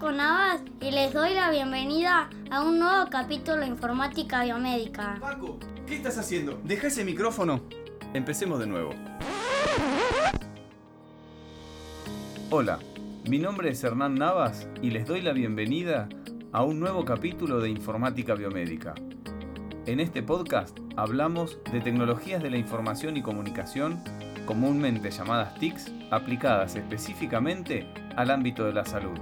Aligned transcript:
Paco 0.00 0.12
Navas 0.12 0.62
y 0.80 0.92
les 0.92 1.12
doy 1.12 1.34
la 1.34 1.50
bienvenida 1.50 2.30
a 2.50 2.62
un 2.62 2.78
nuevo 2.78 3.10
capítulo 3.10 3.58
de 3.58 3.66
Informática 3.66 4.42
Biomédica. 4.44 5.18
Paco, 5.20 5.58
¿qué 5.86 5.94
estás 5.94 6.16
haciendo? 6.16 6.58
Deja 6.64 6.86
ese 6.86 7.04
micrófono. 7.04 7.60
Empecemos 8.14 8.60
de 8.60 8.66
nuevo. 8.66 8.94
Hola, 12.48 12.78
mi 13.28 13.38
nombre 13.38 13.68
es 13.68 13.84
Hernán 13.84 14.14
Navas 14.14 14.66
y 14.80 14.90
les 14.90 15.06
doy 15.06 15.20
la 15.20 15.34
bienvenida 15.34 16.08
a 16.50 16.64
un 16.64 16.80
nuevo 16.80 17.04
capítulo 17.04 17.60
de 17.60 17.68
Informática 17.68 18.34
Biomédica. 18.34 18.94
En 19.84 20.00
este 20.00 20.22
podcast 20.22 20.78
hablamos 20.96 21.58
de 21.70 21.82
tecnologías 21.82 22.42
de 22.42 22.48
la 22.48 22.56
información 22.56 23.18
y 23.18 23.22
comunicación, 23.22 24.02
comúnmente 24.46 25.10
llamadas 25.10 25.56
TICs, 25.56 25.92
aplicadas 26.10 26.74
específicamente 26.74 27.92
al 28.16 28.30
ámbito 28.30 28.64
de 28.64 28.72
la 28.72 28.86
salud. 28.86 29.18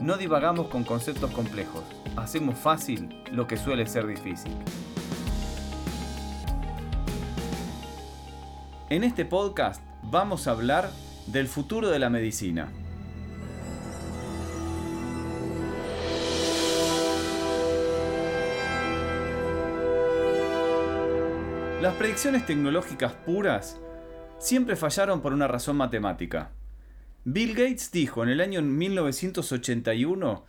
No 0.00 0.16
divagamos 0.16 0.68
con 0.68 0.82
conceptos 0.82 1.30
complejos, 1.30 1.84
hacemos 2.16 2.58
fácil 2.58 3.22
lo 3.32 3.46
que 3.46 3.58
suele 3.58 3.86
ser 3.86 4.06
difícil. 4.06 4.50
En 8.88 9.04
este 9.04 9.26
podcast 9.26 9.82
vamos 10.04 10.46
a 10.46 10.52
hablar 10.52 10.90
del 11.26 11.48
futuro 11.48 11.90
de 11.90 11.98
la 11.98 12.08
medicina. 12.08 12.68
Las 21.82 21.94
predicciones 21.96 22.46
tecnológicas 22.46 23.12
puras 23.12 23.78
siempre 24.38 24.76
fallaron 24.76 25.20
por 25.20 25.34
una 25.34 25.46
razón 25.46 25.76
matemática. 25.76 26.52
Bill 27.24 27.54
Gates 27.54 27.90
dijo 27.92 28.22
en 28.22 28.30
el 28.30 28.40
año 28.40 28.62
1981 28.62 30.44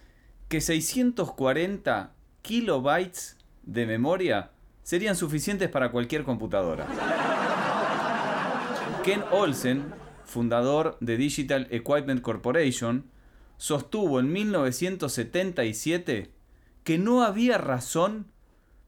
que 0.47 0.61
640 0.61 2.13
kilobytes 2.41 3.37
de 3.63 3.85
memoria 3.85 4.51
serían 4.81 5.17
suficientes 5.17 5.69
para 5.69 5.91
cualquier 5.91 6.23
computadora. 6.23 6.87
Ken 9.03 9.21
Olsen, 9.31 9.93
fundador 10.23 10.95
de 11.01 11.17
Digital 11.17 11.67
Equipment 11.71 12.21
Corporation, 12.21 13.03
sostuvo 13.57 14.21
en 14.21 14.31
1977 14.31 16.31
que 16.85 16.97
no 16.97 17.23
había 17.23 17.57
razón 17.57 18.27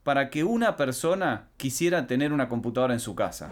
para 0.03 0.29
que 0.29 0.45
una 0.45 0.77
persona 0.77 1.49
quisiera 1.57 2.07
tener 2.07 2.31
una 2.31 2.47
computadora 2.47 2.93
en 2.93 3.01
su 3.01 3.13
casa. 3.13 3.51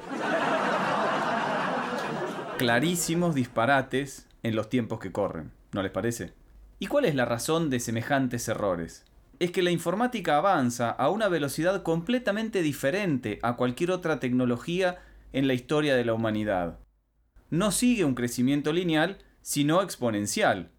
Clarísimos 2.61 3.33
disparates 3.33 4.27
en 4.43 4.55
los 4.55 4.69
tiempos 4.69 4.99
que 4.99 5.11
corren, 5.11 5.51
¿no 5.71 5.81
les 5.81 5.91
parece? 5.91 6.33
¿Y 6.77 6.85
cuál 6.85 7.05
es 7.05 7.15
la 7.15 7.25
razón 7.25 7.71
de 7.71 7.79
semejantes 7.79 8.47
errores? 8.47 9.03
Es 9.39 9.49
que 9.49 9.63
la 9.63 9.71
informática 9.71 10.37
avanza 10.37 10.91
a 10.91 11.09
una 11.09 11.27
velocidad 11.27 11.81
completamente 11.81 12.61
diferente 12.61 13.39
a 13.41 13.55
cualquier 13.55 13.89
otra 13.89 14.19
tecnología 14.19 14.99
en 15.33 15.47
la 15.47 15.55
historia 15.55 15.95
de 15.95 16.05
la 16.05 16.13
humanidad. 16.13 16.77
No 17.49 17.71
sigue 17.71 18.05
un 18.05 18.13
crecimiento 18.13 18.73
lineal, 18.73 19.17
sino 19.41 19.81
exponencial. 19.81 20.69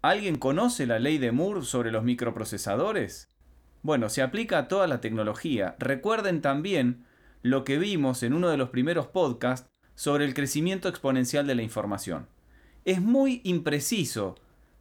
¿Alguien 0.00 0.38
conoce 0.38 0.86
la 0.86 0.98
ley 0.98 1.18
de 1.18 1.30
Moore 1.30 1.60
sobre 1.60 1.92
los 1.92 2.04
microprocesadores? 2.04 3.28
Bueno, 3.82 4.08
se 4.08 4.22
aplica 4.22 4.56
a 4.56 4.68
toda 4.68 4.86
la 4.86 5.02
tecnología. 5.02 5.76
Recuerden 5.78 6.40
también 6.40 7.04
lo 7.42 7.64
que 7.64 7.78
vimos 7.78 8.22
en 8.22 8.32
uno 8.32 8.48
de 8.48 8.56
los 8.56 8.70
primeros 8.70 9.08
podcasts 9.08 9.71
sobre 9.94 10.24
el 10.24 10.34
crecimiento 10.34 10.88
exponencial 10.88 11.46
de 11.46 11.54
la 11.54 11.62
información. 11.62 12.26
Es 12.84 13.00
muy 13.00 13.40
impreciso 13.44 14.36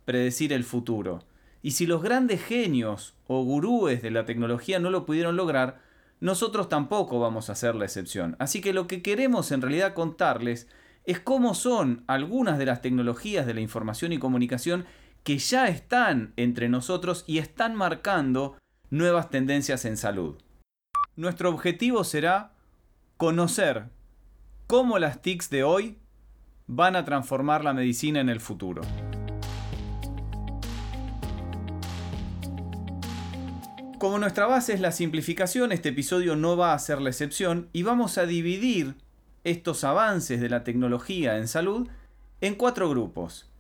predecir 0.05 0.53
el 0.53 0.63
futuro. 0.63 1.23
Y 1.61 1.71
si 1.71 1.85
los 1.85 2.01
grandes 2.01 2.43
genios 2.43 3.13
o 3.27 3.43
gurúes 3.43 4.01
de 4.01 4.11
la 4.11 4.25
tecnología 4.25 4.79
no 4.79 4.89
lo 4.89 5.05
pudieron 5.05 5.35
lograr, 5.35 5.81
nosotros 6.19 6.69
tampoco 6.69 7.19
vamos 7.19 7.49
a 7.49 7.55
ser 7.55 7.75
la 7.75 7.85
excepción. 7.85 8.35
Así 8.39 8.61
que 8.61 8.73
lo 8.73 8.87
que 8.87 9.01
queremos 9.01 9.51
en 9.51 9.61
realidad 9.61 9.93
contarles 9.93 10.67
es 11.05 11.19
cómo 11.19 11.53
son 11.53 12.03
algunas 12.07 12.57
de 12.57 12.65
las 12.65 12.81
tecnologías 12.81 13.45
de 13.45 13.53
la 13.53 13.61
información 13.61 14.13
y 14.13 14.19
comunicación 14.19 14.85
que 15.23 15.37
ya 15.37 15.67
están 15.67 16.33
entre 16.35 16.69
nosotros 16.69 17.23
y 17.27 17.37
están 17.37 17.75
marcando 17.75 18.57
nuevas 18.89 19.29
tendencias 19.29 19.85
en 19.85 19.97
salud. 19.97 20.35
Nuestro 21.15 21.49
objetivo 21.49 22.03
será 22.03 22.53
conocer 23.17 23.89
cómo 24.71 24.99
las 24.99 25.21
TICs 25.21 25.49
de 25.49 25.65
hoy 25.65 25.97
van 26.65 26.95
a 26.95 27.03
transformar 27.03 27.61
la 27.61 27.73
medicina 27.73 28.21
en 28.21 28.29
el 28.29 28.39
futuro. 28.39 28.81
Como 33.99 34.17
nuestra 34.17 34.45
base 34.45 34.71
es 34.71 34.79
la 34.79 34.93
simplificación, 34.93 35.73
este 35.73 35.89
episodio 35.89 36.37
no 36.37 36.55
va 36.55 36.73
a 36.73 36.79
ser 36.79 37.01
la 37.01 37.09
excepción 37.09 37.67
y 37.73 37.83
vamos 37.83 38.17
a 38.17 38.25
dividir 38.25 38.95
estos 39.43 39.83
avances 39.83 40.39
de 40.39 40.47
la 40.47 40.63
tecnología 40.63 41.37
en 41.37 41.49
salud 41.49 41.89
en 42.39 42.55
cuatro 42.55 42.89
grupos. 42.89 43.51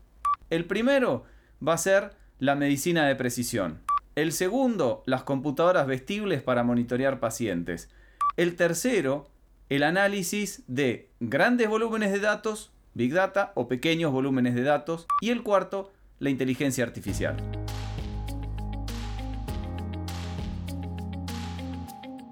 El 0.49 0.63
primero 0.63 1.25
va 1.61 1.73
a 1.73 1.77
ser 1.77 2.11
la 2.39 2.55
medicina 2.55 3.05
de 3.05 3.17
precisión. 3.17 3.81
El 4.15 4.31
segundo, 4.31 5.03
las 5.05 5.23
computadoras 5.23 5.87
vestibles 5.87 6.41
para 6.41 6.63
monitorear 6.63 7.19
pacientes. 7.19 7.89
El 8.37 8.55
tercero, 8.55 9.30
el 9.71 9.83
análisis 9.83 10.63
de 10.67 11.07
grandes 11.21 11.69
volúmenes 11.69 12.11
de 12.11 12.19
datos, 12.19 12.73
Big 12.93 13.13
Data 13.13 13.53
o 13.55 13.69
pequeños 13.69 14.11
volúmenes 14.11 14.53
de 14.53 14.63
datos. 14.63 15.07
Y 15.21 15.29
el 15.29 15.43
cuarto, 15.43 15.93
la 16.19 16.29
inteligencia 16.29 16.83
artificial. 16.83 17.37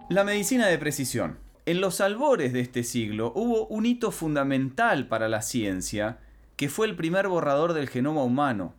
La 0.10 0.26
medicina 0.26 0.68
de 0.68 0.78
precisión. 0.78 1.38
En 1.66 1.80
los 1.80 2.02
albores 2.02 2.52
de 2.52 2.60
este 2.60 2.84
siglo 2.84 3.32
hubo 3.34 3.68
un 3.68 3.86
hito 3.86 4.12
fundamental 4.12 5.08
para 5.08 5.30
la 5.30 5.42
ciencia, 5.42 6.18
que 6.58 6.68
fue 6.68 6.88
el 6.88 6.98
primer 6.98 7.30
borrador 7.30 7.72
del 7.72 7.88
genoma 7.88 8.22
humano. 8.22 8.74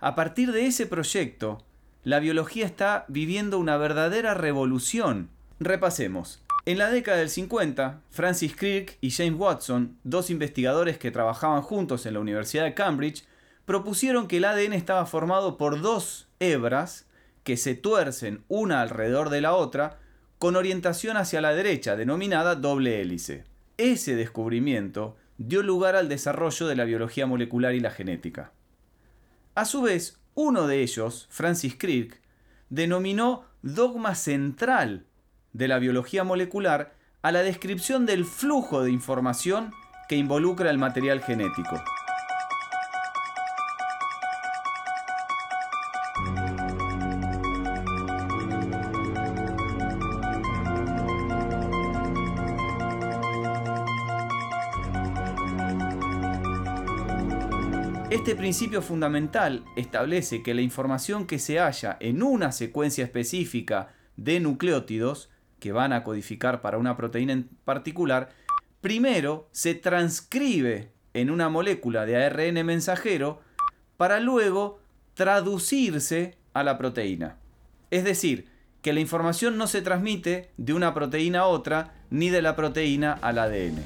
A 0.00 0.14
partir 0.14 0.52
de 0.52 0.66
ese 0.66 0.84
proyecto, 0.84 1.64
la 2.04 2.18
biología 2.18 2.66
está 2.66 3.06
viviendo 3.08 3.58
una 3.58 3.78
verdadera 3.78 4.34
revolución. 4.34 5.30
Repasemos. 5.60 6.42
En 6.68 6.78
la 6.78 6.90
década 6.90 7.18
del 7.18 7.30
50, 7.30 8.00
Francis 8.10 8.56
Crick 8.56 8.98
y 9.00 9.12
James 9.12 9.38
Watson, 9.38 9.96
dos 10.02 10.30
investigadores 10.30 10.98
que 10.98 11.12
trabajaban 11.12 11.62
juntos 11.62 12.06
en 12.06 12.14
la 12.14 12.18
Universidad 12.18 12.64
de 12.64 12.74
Cambridge, 12.74 13.22
propusieron 13.66 14.26
que 14.26 14.38
el 14.38 14.44
ADN 14.46 14.72
estaba 14.72 15.06
formado 15.06 15.58
por 15.58 15.80
dos 15.80 16.26
hebras 16.40 17.06
que 17.44 17.56
se 17.56 17.76
tuercen 17.76 18.42
una 18.48 18.82
alrededor 18.82 19.30
de 19.30 19.42
la 19.42 19.54
otra 19.54 20.00
con 20.40 20.56
orientación 20.56 21.16
hacia 21.16 21.40
la 21.40 21.54
derecha, 21.54 21.94
denominada 21.94 22.56
doble 22.56 23.00
hélice. 23.00 23.44
Ese 23.76 24.16
descubrimiento 24.16 25.14
dio 25.38 25.62
lugar 25.62 25.94
al 25.94 26.08
desarrollo 26.08 26.66
de 26.66 26.74
la 26.74 26.82
biología 26.82 27.26
molecular 27.26 27.76
y 27.76 27.80
la 27.80 27.92
genética. 27.92 28.50
A 29.54 29.66
su 29.66 29.82
vez, 29.82 30.18
uno 30.34 30.66
de 30.66 30.82
ellos, 30.82 31.28
Francis 31.30 31.76
Crick, 31.78 32.20
denominó 32.70 33.44
dogma 33.62 34.16
central 34.16 35.04
de 35.56 35.68
la 35.68 35.78
biología 35.78 36.22
molecular 36.22 36.92
a 37.22 37.32
la 37.32 37.42
descripción 37.42 38.04
del 38.04 38.26
flujo 38.26 38.82
de 38.82 38.90
información 38.90 39.72
que 40.06 40.16
involucra 40.16 40.70
el 40.70 40.76
material 40.76 41.22
genético. 41.22 41.82
Este 58.10 58.36
principio 58.36 58.82
fundamental 58.82 59.64
establece 59.76 60.42
que 60.42 60.52
la 60.52 60.60
información 60.60 61.26
que 61.26 61.38
se 61.38 61.58
halla 61.60 61.96
en 62.00 62.22
una 62.22 62.52
secuencia 62.52 63.04
específica 63.04 63.94
de 64.16 64.40
nucleótidos 64.40 65.30
que 65.58 65.72
van 65.72 65.92
a 65.92 66.04
codificar 66.04 66.60
para 66.60 66.78
una 66.78 66.96
proteína 66.96 67.32
en 67.32 67.44
particular, 67.64 68.30
primero 68.80 69.48
se 69.52 69.74
transcribe 69.74 70.92
en 71.14 71.30
una 71.30 71.48
molécula 71.48 72.06
de 72.06 72.22
ARN 72.24 72.64
mensajero 72.64 73.40
para 73.96 74.20
luego 74.20 74.80
traducirse 75.14 76.36
a 76.52 76.62
la 76.62 76.76
proteína. 76.76 77.36
Es 77.90 78.04
decir, 78.04 78.48
que 78.82 78.92
la 78.92 79.00
información 79.00 79.56
no 79.56 79.66
se 79.66 79.82
transmite 79.82 80.52
de 80.56 80.72
una 80.72 80.94
proteína 80.94 81.40
a 81.40 81.46
otra 81.46 81.94
ni 82.10 82.30
de 82.30 82.42
la 82.42 82.54
proteína 82.54 83.12
al 83.20 83.38
ADN. 83.38 83.82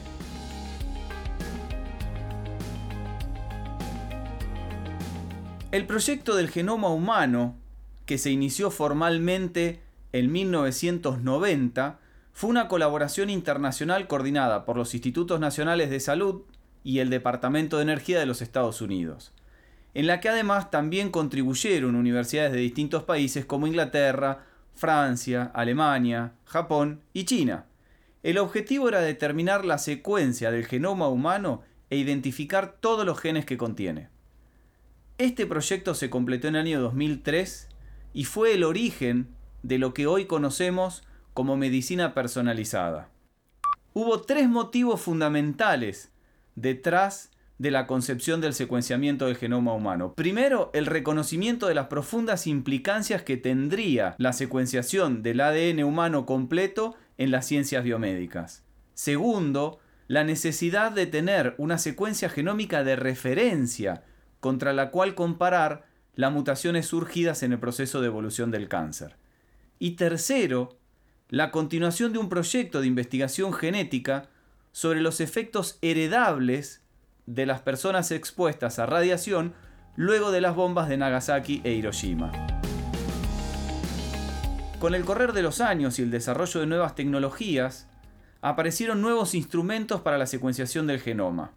El 5.71 5.87
proyecto 5.87 6.35
del 6.35 6.51
genoma 6.51 6.89
humano, 6.89 7.57
que 8.05 8.19
se 8.19 8.31
inició 8.31 8.73
formalmente 8.73 9.81
en 10.13 10.33
1990, 10.33 11.99
fue 12.33 12.51
una 12.51 12.69
colaboración 12.69 13.31
internacional 13.31 14.07
coordinada 14.07 14.65
por 14.65 14.77
los 14.77 14.95
Institutos 14.95 15.41
Nacionales 15.41 15.91
de 15.91 16.01
Salud 16.01 16.43
y 16.83 16.99
el 16.99 17.11
Departamento 17.11 17.77
de 17.77 17.83
Energía 17.83 18.19
de 18.19 18.27
los 18.27 18.43
Estados 18.43 18.81
Unidos, 18.81 19.33
en 19.95 20.07
la 20.07 20.21
que 20.21 20.29
además 20.29 20.71
también 20.71 21.11
contribuyeron 21.11 21.95
universidades 21.95 22.53
de 22.53 22.59
distintos 22.59 23.03
países 23.03 23.45
como 23.45 23.67
Inglaterra, 23.67 24.45
Francia, 24.75 25.51
Alemania, 25.55 26.33
Japón 26.45 27.03
y 27.13 27.25
China. 27.25 27.67
El 28.23 28.39
objetivo 28.39 28.89
era 28.89 29.01
determinar 29.01 29.65
la 29.65 29.79
secuencia 29.79 30.51
del 30.51 30.67
genoma 30.67 31.09
humano 31.09 31.63
e 31.91 31.97
identificar 31.97 32.77
todos 32.81 33.05
los 33.05 33.19
genes 33.19 33.45
que 33.45 33.59
contiene. 33.59 34.09
Este 35.19 35.47
proyecto 35.47 35.95
se 35.95 36.09
completó 36.09 36.49
en 36.49 36.57
el 36.57 36.63
año 36.63 36.81
2003 36.81 37.69
y 38.15 38.25
fue 38.25 38.55
el 38.55 38.65
origen 38.65 39.29
de 39.63 39.79
lo 39.79 39.95
que 39.95 40.07
hoy 40.07 40.27
conocemos 40.27 41.03
como 41.35 41.57
medicina 41.57 42.15
personalizada. 42.15 43.09
Hubo 43.93 44.23
tres 44.23 44.49
motivos 44.49 45.01
fundamentales 45.01 46.11
detrás 46.55 47.31
de 47.59 47.71
la 47.71 47.87
concepción 47.87 48.41
del 48.41 48.55
secuenciamiento 48.55 49.27
del 49.27 49.37
genoma 49.37 49.75
humano. 49.75 50.15
Primero, 50.15 50.71
el 50.73 50.87
reconocimiento 50.87 51.67
de 51.67 51.75
las 51.75 51.89
profundas 51.89 52.47
implicancias 52.47 53.23
que 53.23 53.37
tendría 53.37 54.15
la 54.17 54.33
secuenciación 54.33 55.23
del 55.23 55.41
ADN 55.41 55.85
humano 55.85 56.25
completo 56.25 56.95
en 57.19 57.31
las 57.31 57.47
ciencias 57.47 57.85
biomédicas. 57.85 58.65
Segundo, 58.95 59.79
la 60.09 60.25
necesidad 60.25 60.91
de 60.91 61.07
tener 61.07 61.55
una 61.59 61.77
secuencia 61.77 62.31
genómica 62.31 62.83
de 62.83 62.97
referencia 62.97 64.05
contra 64.41 64.73
la 64.73 64.91
cual 64.91 65.15
comparar 65.15 65.85
las 66.15 66.33
mutaciones 66.33 66.87
surgidas 66.87 67.43
en 67.43 67.53
el 67.53 67.59
proceso 67.59 68.01
de 68.01 68.07
evolución 68.07 68.51
del 68.51 68.69
cáncer. 68.69 69.17
Y 69.83 69.93
tercero, 69.93 70.77
la 71.31 71.51
continuación 71.51 72.13
de 72.13 72.19
un 72.19 72.29
proyecto 72.29 72.83
de 72.83 72.87
investigación 72.87 73.55
genética 73.55 74.29
sobre 74.73 75.01
los 75.01 75.23
efectos 75.23 75.79
heredables 75.81 76.83
de 77.25 77.47
las 77.47 77.63
personas 77.63 78.11
expuestas 78.11 78.79
a 78.79 78.85
radiación 78.85 79.55
luego 79.97 80.33
de 80.33 80.43
las 80.43 80.55
bombas 80.55 80.91
de 80.91 80.99
Nagasaki 80.99 81.63
e 81.65 81.73
Hiroshima. 81.73 82.31
Con 84.79 84.95
el 84.95 85.07
correr 85.07 85.33
de 85.33 85.41
los 85.41 85.63
años 85.63 85.99
y 85.99 86.03
el 86.03 86.11
desarrollo 86.11 86.61
de 86.61 86.67
nuevas 86.67 86.95
tecnologías, 86.95 87.89
aparecieron 88.43 89.01
nuevos 89.01 89.35
instrumentos 89.35 90.03
para 90.03 90.19
la 90.19 90.27
secuenciación 90.27 90.89
del 90.89 91.01
genoma. 91.01 91.53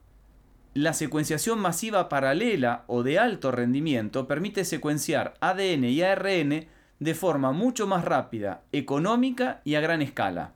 La 0.74 0.94
secuenciación 0.94 1.60
masiva 1.60 2.08
paralela 2.08 2.86
o 2.88 3.04
de 3.04 3.20
alto 3.20 3.52
rendimiento 3.52 4.30
permite 4.30 4.64
secuenciar 4.64 5.34
ADN 5.42 5.84
y 5.84 6.02
ARN 6.04 6.68
de 7.04 7.16
forma 7.16 7.52
mucho 7.52 7.86
más 7.86 8.06
rápida, 8.06 8.64
económica 8.72 9.60
y 9.66 9.76
a 9.76 9.82
gran 9.82 10.02
escala. 10.02 10.54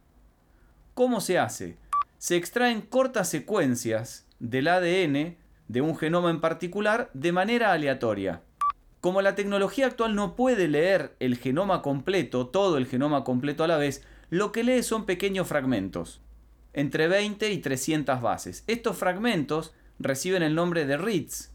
¿Cómo 0.93 1.19
se 1.19 1.37
hace? 1.37 1.75
Se 2.19 2.37
extraen 2.37 2.79
cortas 2.79 3.27
secuencias 3.27 4.25
del 4.39 4.69
ADN 4.69 5.35
de 5.67 5.81
un 5.81 5.97
genoma 5.97 6.29
en 6.29 6.39
particular 6.39 7.09
de 7.13 7.33
manera 7.33 7.73
aleatoria. 7.73 8.43
Como 9.01 9.21
la 9.21 9.35
tecnología 9.35 9.87
actual 9.87 10.15
no 10.15 10.37
puede 10.37 10.69
leer 10.69 11.17
el 11.19 11.35
genoma 11.35 11.81
completo, 11.81 12.47
todo 12.47 12.77
el 12.77 12.87
genoma 12.87 13.25
completo 13.25 13.65
a 13.65 13.67
la 13.67 13.75
vez, 13.75 14.05
lo 14.29 14.53
que 14.53 14.63
lee 14.63 14.83
son 14.83 15.05
pequeños 15.05 15.49
fragmentos, 15.49 16.21
entre 16.71 17.09
20 17.09 17.51
y 17.51 17.57
300 17.57 18.21
bases. 18.21 18.63
Estos 18.67 18.95
fragmentos 18.95 19.73
reciben 19.99 20.43
el 20.43 20.55
nombre 20.55 20.85
de 20.85 20.95
reads. 20.95 21.51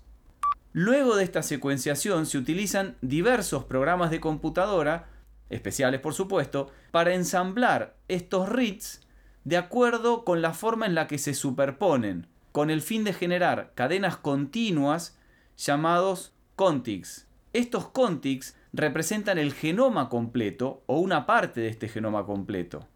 Luego 0.73 1.17
de 1.17 1.25
esta 1.25 1.43
secuenciación 1.43 2.25
se 2.25 2.39
utilizan 2.39 2.97
diversos 3.03 3.65
programas 3.65 4.11
de 4.11 4.21
computadora, 4.21 5.09
especiales 5.51 6.01
por 6.01 6.15
supuesto, 6.15 6.71
para 6.91 7.15
ensamblar 7.15 7.97
estos 8.09 8.49
reads 8.49 9.03
de 9.45 9.57
acuerdo 9.57 10.25
con 10.25 10.41
la 10.41 10.55
forma 10.55 10.87
en 10.87 10.95
la 10.95 11.09
que 11.09 11.19
se 11.19 11.35
superponen, 11.35 12.27
con 12.53 12.71
el 12.71 12.81
fin 12.81 13.05
de 13.05 13.13
generar 13.13 13.73
cadenas 13.75 14.17
continuas 14.17 15.19
llamados 15.57 16.33
contigs. 16.57 17.27
Estos 17.53 17.89
contigs 17.89 18.57
representan 18.73 19.37
el 19.37 19.53
genoma 19.53 20.09
completo 20.09 20.83
o 20.87 20.99
una 20.99 21.27
parte 21.27 21.61
de 21.61 21.69
este 21.69 21.89
genoma 21.89 22.25
completo. 22.25 22.87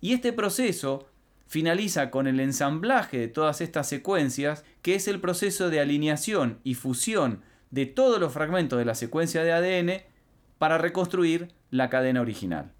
Y 0.00 0.14
este 0.14 0.32
proceso 0.32 1.07
finaliza 1.48 2.10
con 2.10 2.26
el 2.26 2.38
ensamblaje 2.38 3.18
de 3.18 3.28
todas 3.28 3.60
estas 3.60 3.88
secuencias, 3.88 4.64
que 4.82 4.94
es 4.94 5.08
el 5.08 5.18
proceso 5.18 5.70
de 5.70 5.80
alineación 5.80 6.60
y 6.62 6.74
fusión 6.74 7.40
de 7.70 7.86
todos 7.86 8.20
los 8.20 8.32
fragmentos 8.32 8.78
de 8.78 8.84
la 8.84 8.94
secuencia 8.94 9.42
de 9.42 9.52
ADN 9.52 10.02
para 10.58 10.78
reconstruir 10.78 11.48
la 11.70 11.88
cadena 11.88 12.20
original. 12.20 12.72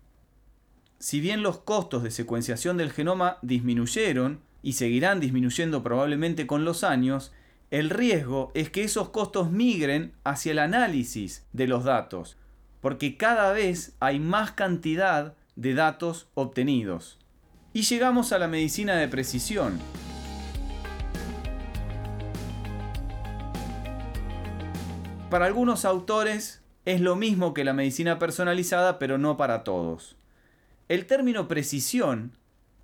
Si 0.99 1.20
bien 1.20 1.43
los 1.43 1.59
costos 1.59 2.03
de 2.03 2.11
secuenciación 2.11 2.76
del 2.76 2.93
genoma 2.93 3.38
disminuyeron 3.43 4.41
y 4.62 4.75
seguirán 4.75 5.20
disminuyendo 5.20 5.82
probablemente 5.82 6.47
con 6.47 6.65
los 6.65 6.85
años, 6.85 7.32
el 7.70 7.88
riesgo 7.88 8.50
es 8.55 8.70
que 8.70 8.82
esos 8.82 9.11
costos 9.11 9.50
migren 9.50 10.12
hacia 10.25 10.53
el 10.53 10.59
análisis 10.59 11.47
de 11.53 11.69
los 11.69 11.85
datos, 11.85 12.37
porque 12.81 13.17
cada 13.17 13.53
vez 13.53 13.94
hay 14.00 14.20
más 14.20 14.53
cantidad 14.53 15.35
de 15.56 15.75
datos 15.75 16.29
obtenidos. 16.35 17.18
Y 17.79 17.83
llegamos 17.83 18.33
a 18.33 18.41
la 18.41 18.49
medicina 18.49 18.97
de 18.97 19.07
precisión. 19.07 19.79
Para 25.31 25.47
algunos 25.47 25.85
autores 25.85 26.61
es 26.85 27.01
lo 27.01 27.15
mismo 27.15 27.55
que 27.55 27.63
la 27.63 27.75
medicina 27.75 28.19
personalizada, 28.19 28.99
pero 28.99 29.17
no 29.17 29.37
para 29.37 29.63
todos. 29.63 30.17
El 30.89 31.07
término 31.07 31.47
precisión 31.47 32.33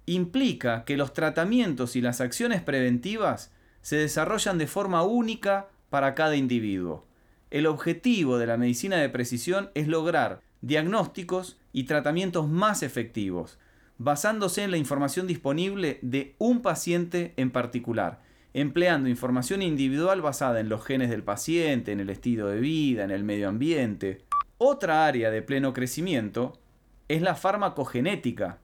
implica 0.06 0.84
que 0.84 0.96
los 0.96 1.12
tratamientos 1.12 1.96
y 1.96 2.00
las 2.00 2.20
acciones 2.20 2.62
preventivas 2.62 3.50
se 3.82 3.96
desarrollan 3.96 4.58
de 4.58 4.68
forma 4.68 5.02
única 5.02 5.66
para 5.90 6.14
cada 6.14 6.36
individuo. 6.36 7.04
El 7.50 7.66
objetivo 7.66 8.38
de 8.38 8.46
la 8.46 8.58
medicina 8.58 8.98
de 8.98 9.08
precisión 9.08 9.70
es 9.74 9.88
lograr 9.88 10.40
diagnósticos 10.60 11.58
y 11.72 11.82
tratamientos 11.82 12.48
más 12.48 12.84
efectivos, 12.84 13.58
basándose 13.98 14.62
en 14.62 14.70
la 14.70 14.76
información 14.76 15.26
disponible 15.26 15.98
de 16.02 16.34
un 16.38 16.62
paciente 16.62 17.34
en 17.36 17.50
particular, 17.50 18.20
empleando 18.52 19.08
información 19.08 19.62
individual 19.62 20.20
basada 20.20 20.60
en 20.60 20.68
los 20.68 20.84
genes 20.84 21.10
del 21.10 21.22
paciente, 21.22 21.92
en 21.92 22.00
el 22.00 22.10
estilo 22.10 22.48
de 22.48 22.60
vida, 22.60 23.04
en 23.04 23.10
el 23.10 23.24
medio 23.24 23.48
ambiente. 23.48 24.24
Otra 24.58 25.06
área 25.06 25.30
de 25.30 25.42
pleno 25.42 25.72
crecimiento 25.72 26.60
es 27.08 27.22
la 27.22 27.34
farmacogenética, 27.34 28.58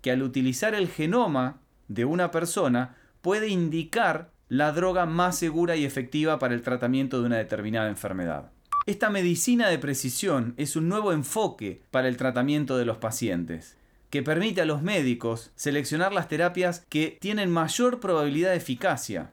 que 0.00 0.10
al 0.10 0.22
utilizar 0.22 0.74
el 0.74 0.88
genoma 0.88 1.60
de 1.88 2.04
una 2.04 2.30
persona 2.30 2.96
puede 3.22 3.48
indicar 3.48 4.32
la 4.48 4.72
droga 4.72 5.06
más 5.06 5.38
segura 5.38 5.76
y 5.76 5.84
efectiva 5.84 6.38
para 6.38 6.54
el 6.54 6.62
tratamiento 6.62 7.20
de 7.20 7.26
una 7.26 7.38
determinada 7.38 7.88
enfermedad. 7.88 8.50
Esta 8.86 9.08
medicina 9.08 9.68
de 9.68 9.78
precisión 9.78 10.52
es 10.58 10.76
un 10.76 10.90
nuevo 10.90 11.12
enfoque 11.12 11.82
para 11.90 12.08
el 12.08 12.18
tratamiento 12.18 12.76
de 12.76 12.84
los 12.84 12.98
pacientes 12.98 13.78
que 14.14 14.22
permite 14.22 14.60
a 14.60 14.64
los 14.64 14.80
médicos 14.80 15.50
seleccionar 15.56 16.12
las 16.12 16.28
terapias 16.28 16.86
que 16.88 17.18
tienen 17.20 17.50
mayor 17.50 17.98
probabilidad 17.98 18.50
de 18.50 18.58
eficacia. 18.58 19.32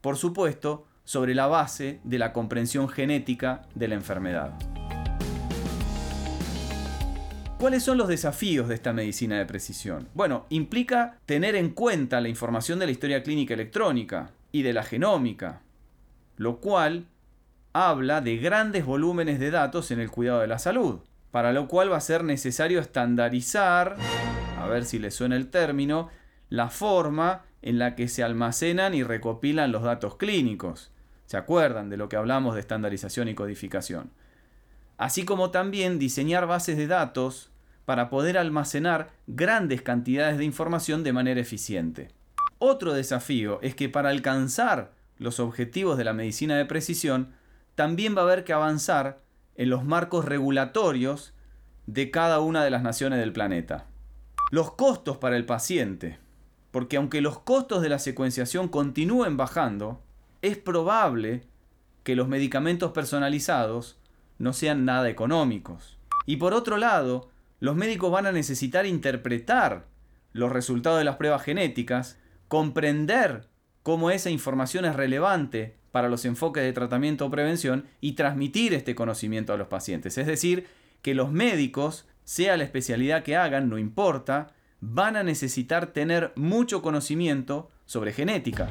Por 0.00 0.16
supuesto, 0.16 0.84
sobre 1.04 1.32
la 1.32 1.46
base 1.46 2.00
de 2.02 2.18
la 2.18 2.32
comprensión 2.32 2.88
genética 2.88 3.68
de 3.76 3.86
la 3.86 3.94
enfermedad. 3.94 4.58
¿Cuáles 7.60 7.84
son 7.84 7.98
los 7.98 8.08
desafíos 8.08 8.66
de 8.66 8.74
esta 8.74 8.92
medicina 8.92 9.38
de 9.38 9.46
precisión? 9.46 10.08
Bueno, 10.14 10.46
implica 10.48 11.20
tener 11.24 11.54
en 11.54 11.70
cuenta 11.70 12.20
la 12.20 12.28
información 12.28 12.80
de 12.80 12.86
la 12.86 12.92
historia 12.92 13.22
clínica 13.22 13.54
electrónica 13.54 14.32
y 14.50 14.62
de 14.62 14.72
la 14.72 14.82
genómica, 14.82 15.62
lo 16.36 16.58
cual 16.58 17.06
habla 17.72 18.20
de 18.22 18.38
grandes 18.38 18.84
volúmenes 18.84 19.38
de 19.38 19.52
datos 19.52 19.92
en 19.92 20.00
el 20.00 20.10
cuidado 20.10 20.40
de 20.40 20.48
la 20.48 20.58
salud 20.58 20.98
para 21.30 21.52
lo 21.52 21.68
cual 21.68 21.92
va 21.92 21.96
a 21.96 22.00
ser 22.00 22.24
necesario 22.24 22.80
estandarizar, 22.80 23.96
a 24.58 24.66
ver 24.66 24.84
si 24.84 24.98
le 24.98 25.10
suena 25.10 25.36
el 25.36 25.48
término, 25.48 26.10
la 26.48 26.68
forma 26.68 27.44
en 27.62 27.78
la 27.78 27.94
que 27.94 28.08
se 28.08 28.22
almacenan 28.22 28.94
y 28.94 29.02
recopilan 29.02 29.72
los 29.72 29.82
datos 29.82 30.16
clínicos. 30.16 30.90
¿Se 31.26 31.36
acuerdan 31.36 31.90
de 31.90 31.96
lo 31.96 32.08
que 32.08 32.16
hablamos 32.16 32.54
de 32.54 32.60
estandarización 32.60 33.28
y 33.28 33.34
codificación? 33.34 34.10
Así 34.96 35.24
como 35.24 35.50
también 35.50 35.98
diseñar 35.98 36.46
bases 36.46 36.76
de 36.76 36.86
datos 36.86 37.50
para 37.84 38.10
poder 38.10 38.36
almacenar 38.36 39.10
grandes 39.26 39.82
cantidades 39.82 40.38
de 40.38 40.44
información 40.44 41.04
de 41.04 41.12
manera 41.12 41.40
eficiente. 41.40 42.08
Otro 42.58 42.92
desafío 42.92 43.58
es 43.62 43.74
que 43.74 43.88
para 43.88 44.10
alcanzar 44.10 44.92
los 45.18 45.38
objetivos 45.40 45.96
de 45.96 46.04
la 46.04 46.12
medicina 46.12 46.56
de 46.56 46.66
precisión, 46.66 47.32
también 47.74 48.16
va 48.16 48.22
a 48.22 48.24
haber 48.24 48.44
que 48.44 48.52
avanzar 48.52 49.20
en 49.60 49.68
los 49.68 49.84
marcos 49.84 50.24
regulatorios 50.24 51.34
de 51.84 52.10
cada 52.10 52.40
una 52.40 52.64
de 52.64 52.70
las 52.70 52.82
naciones 52.82 53.18
del 53.18 53.34
planeta. 53.34 53.84
Los 54.50 54.72
costos 54.72 55.18
para 55.18 55.36
el 55.36 55.44
paciente, 55.44 56.18
porque 56.70 56.96
aunque 56.96 57.20
los 57.20 57.40
costos 57.40 57.82
de 57.82 57.90
la 57.90 57.98
secuenciación 57.98 58.68
continúen 58.68 59.36
bajando, 59.36 60.02
es 60.40 60.56
probable 60.56 61.42
que 62.04 62.16
los 62.16 62.26
medicamentos 62.26 62.92
personalizados 62.92 63.98
no 64.38 64.54
sean 64.54 64.86
nada 64.86 65.10
económicos. 65.10 65.98
Y 66.24 66.38
por 66.38 66.54
otro 66.54 66.78
lado, 66.78 67.28
los 67.58 67.76
médicos 67.76 68.10
van 68.10 68.24
a 68.24 68.32
necesitar 68.32 68.86
interpretar 68.86 69.84
los 70.32 70.50
resultados 70.50 70.98
de 71.00 71.04
las 71.04 71.16
pruebas 71.16 71.42
genéticas, 71.42 72.18
comprender 72.48 73.50
cómo 73.82 74.10
esa 74.10 74.30
información 74.30 74.86
es 74.86 74.96
relevante 74.96 75.76
para 75.92 76.08
los 76.08 76.24
enfoques 76.24 76.62
de 76.62 76.72
tratamiento 76.72 77.26
o 77.26 77.30
prevención 77.30 77.86
y 78.00 78.12
transmitir 78.12 78.74
este 78.74 78.94
conocimiento 78.94 79.52
a 79.52 79.56
los 79.56 79.68
pacientes. 79.68 80.18
Es 80.18 80.26
decir, 80.26 80.66
que 81.02 81.14
los 81.14 81.32
médicos, 81.32 82.06
sea 82.24 82.56
la 82.56 82.64
especialidad 82.64 83.22
que 83.22 83.36
hagan, 83.36 83.68
no 83.68 83.78
importa, 83.78 84.52
van 84.80 85.16
a 85.16 85.22
necesitar 85.22 85.88
tener 85.88 86.32
mucho 86.36 86.82
conocimiento 86.82 87.70
sobre 87.86 88.12
genética. 88.12 88.70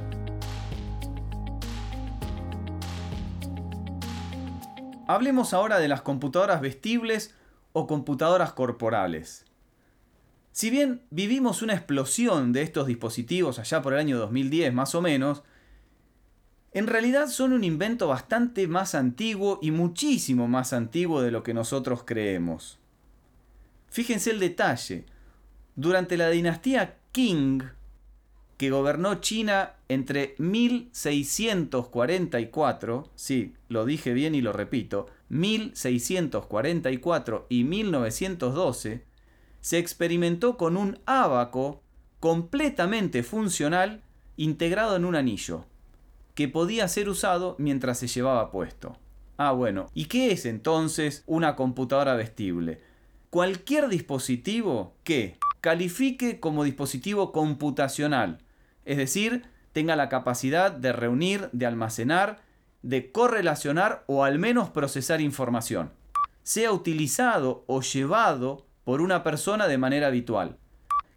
Hablemos 5.07 5.53
ahora 5.53 5.79
de 5.79 5.87
las 5.87 6.01
computadoras 6.03 6.61
vestibles 6.61 7.35
o 7.73 7.87
computadoras 7.87 8.53
corporales. 8.53 9.45
Si 10.51 10.69
bien 10.69 11.01
vivimos 11.09 11.61
una 11.61 11.73
explosión 11.73 12.53
de 12.53 12.61
estos 12.61 12.87
dispositivos 12.87 13.59
allá 13.59 13.81
por 13.81 13.93
el 13.93 13.99
año 13.99 14.17
2010 14.17 14.73
más 14.73 14.93
o 14.95 15.01
menos, 15.01 15.43
en 16.71 16.87
realidad 16.87 17.27
son 17.27 17.53
un 17.53 17.63
invento 17.63 18.07
bastante 18.07 18.67
más 18.67 18.95
antiguo 18.95 19.59
y 19.61 19.69
muchísimo 19.71 20.47
más 20.47 20.73
antiguo 20.73 21.21
de 21.21 21.29
lo 21.31 21.43
que 21.43 21.53
nosotros 21.53 22.01
creemos. 22.05 22.79
Fíjense 23.87 24.31
el 24.31 24.39
detalle. 24.39 25.05
Durante 25.75 26.17
la 26.17 26.29
dinastía 26.29 26.97
Qing, 27.11 27.63
que 28.57 28.69
gobernó 28.69 29.15
China 29.15 29.73
entre 29.87 30.35
1644, 30.37 33.09
sí, 33.15 33.55
lo 33.69 33.85
dije 33.85 34.13
bien 34.13 34.35
y 34.35 34.41
lo 34.41 34.53
repito, 34.53 35.07
1644 35.29 37.47
y 37.49 37.63
1912, 37.63 39.05
se 39.61 39.77
experimentó 39.77 40.57
con 40.57 40.77
un 40.77 40.99
ábaco 41.05 41.81
completamente 42.19 43.23
funcional 43.23 44.03
integrado 44.35 44.97
en 44.97 45.05
un 45.05 45.15
anillo, 45.15 45.65
que 46.39 46.47
podía 46.47 46.87
ser 46.87 47.09
usado 47.09 47.57
mientras 47.59 47.99
se 47.99 48.07
llevaba 48.07 48.49
puesto. 48.49 48.95
Ah, 49.35 49.51
bueno, 49.51 49.87
¿y 49.93 50.05
qué 50.05 50.31
es 50.31 50.45
entonces 50.45 51.21
una 51.27 51.57
computadora 51.57 52.15
vestible? 52.15 52.81
Cualquier 53.29 53.89
dispositivo 53.89 54.95
que 55.03 55.37
califique 55.59 56.39
como 56.39 56.63
dispositivo 56.63 57.33
computacional, 57.33 58.37
es 58.85 58.95
decir, 58.95 59.47
tenga 59.73 59.97
la 59.97 60.07
capacidad 60.07 60.71
de 60.71 60.93
reunir, 60.93 61.49
de 61.51 61.65
almacenar, 61.65 62.39
de 62.83 63.11
correlacionar 63.11 64.05
o 64.07 64.23
al 64.23 64.39
menos 64.39 64.69
procesar 64.69 65.19
información, 65.19 65.91
sea 66.43 66.71
utilizado 66.71 67.65
o 67.67 67.81
llevado 67.81 68.65
por 68.85 69.01
una 69.01 69.23
persona 69.23 69.67
de 69.67 69.77
manera 69.77 70.07
habitual. 70.07 70.55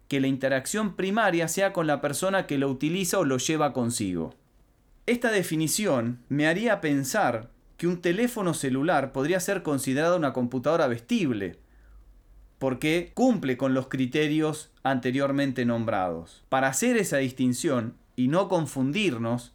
Que 0.09 0.19
la 0.19 0.27
interacción 0.27 0.97
primaria 0.97 1.47
sea 1.47 1.71
con 1.71 1.87
la 1.87 2.01
persona 2.01 2.45
que 2.45 2.57
lo 2.57 2.69
utiliza 2.69 3.19
o 3.19 3.23
lo 3.23 3.37
lleva 3.37 3.71
consigo. 3.71 4.35
Esta 5.05 5.31
definición 5.31 6.19
me 6.29 6.47
haría 6.47 6.79
pensar 6.79 7.49
que 7.75 7.87
un 7.87 7.99
teléfono 8.01 8.53
celular 8.53 9.11
podría 9.11 9.41
ser 9.41 9.61
considerado 9.61 10.15
una 10.15 10.31
computadora 10.31 10.87
vestible, 10.87 11.59
porque 12.57 13.11
cumple 13.13 13.57
con 13.57 13.73
los 13.73 13.89
criterios 13.89 14.71
anteriormente 14.81 15.65
nombrados. 15.65 16.45
Para 16.47 16.69
hacer 16.69 16.95
esa 16.95 17.17
distinción 17.17 17.97
y 18.15 18.29
no 18.29 18.47
confundirnos 18.47 19.53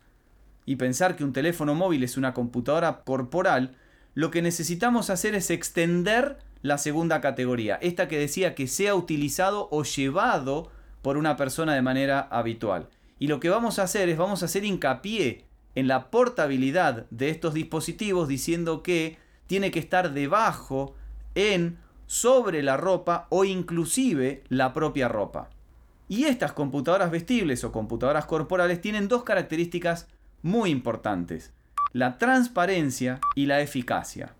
y 0.66 0.76
pensar 0.76 1.16
que 1.16 1.24
un 1.24 1.32
teléfono 1.32 1.74
móvil 1.74 2.02
es 2.02 2.18
una 2.18 2.34
computadora 2.34 3.00
corporal, 3.06 3.74
lo 4.12 4.30
que 4.30 4.42
necesitamos 4.42 5.08
hacer 5.08 5.34
es 5.34 5.48
extender 5.48 6.36
la 6.60 6.76
segunda 6.76 7.22
categoría, 7.22 7.76
esta 7.76 8.06
que 8.06 8.18
decía 8.18 8.54
que 8.54 8.66
sea 8.66 8.94
utilizado 8.94 9.68
o 9.70 9.82
llevado 9.82 10.70
por 11.00 11.16
una 11.16 11.38
persona 11.38 11.74
de 11.74 11.80
manera 11.80 12.20
habitual. 12.20 12.90
Y 13.18 13.26
lo 13.26 13.40
que 13.40 13.50
vamos 13.50 13.78
a 13.78 13.84
hacer 13.84 14.08
es 14.08 14.16
vamos 14.16 14.42
a 14.42 14.46
hacer 14.46 14.64
hincapié 14.64 15.44
en 15.74 15.88
la 15.88 16.10
portabilidad 16.10 17.06
de 17.10 17.30
estos 17.30 17.54
dispositivos 17.54 18.28
diciendo 18.28 18.82
que 18.82 19.18
tiene 19.46 19.70
que 19.70 19.78
estar 19.78 20.12
debajo, 20.12 20.94
en, 21.34 21.78
sobre 22.06 22.62
la 22.62 22.76
ropa 22.76 23.26
o 23.30 23.44
inclusive 23.44 24.42
la 24.48 24.72
propia 24.72 25.08
ropa. 25.08 25.50
Y 26.08 26.24
estas 26.24 26.52
computadoras 26.52 27.10
vestibles 27.10 27.64
o 27.64 27.72
computadoras 27.72 28.24
corporales 28.24 28.80
tienen 28.80 29.08
dos 29.08 29.24
características 29.24 30.08
muy 30.42 30.70
importantes, 30.70 31.52
la 31.92 32.18
transparencia 32.18 33.20
y 33.34 33.46
la 33.46 33.60
eficacia. 33.60 34.34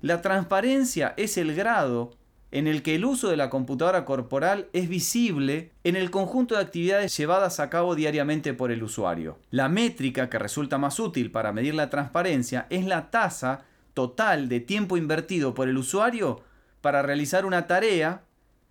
La 0.00 0.20
transparencia 0.20 1.14
es 1.16 1.36
el 1.36 1.54
grado 1.54 2.10
en 2.52 2.66
el 2.66 2.82
que 2.82 2.94
el 2.94 3.04
uso 3.04 3.28
de 3.28 3.36
la 3.36 3.50
computadora 3.50 4.04
corporal 4.04 4.68
es 4.74 4.88
visible 4.88 5.72
en 5.84 5.96
el 5.96 6.10
conjunto 6.10 6.54
de 6.54 6.60
actividades 6.60 7.16
llevadas 7.16 7.58
a 7.58 7.70
cabo 7.70 7.94
diariamente 7.94 8.52
por 8.52 8.70
el 8.70 8.82
usuario. 8.82 9.38
La 9.50 9.68
métrica 9.68 10.28
que 10.28 10.38
resulta 10.38 10.78
más 10.78 11.00
útil 11.00 11.30
para 11.30 11.52
medir 11.52 11.74
la 11.74 11.90
transparencia 11.90 12.66
es 12.68 12.84
la 12.84 13.10
tasa 13.10 13.64
total 13.94 14.48
de 14.48 14.60
tiempo 14.60 14.96
invertido 14.98 15.54
por 15.54 15.68
el 15.68 15.78
usuario 15.78 16.42
para 16.82 17.02
realizar 17.02 17.46
una 17.46 17.66
tarea 17.66 18.22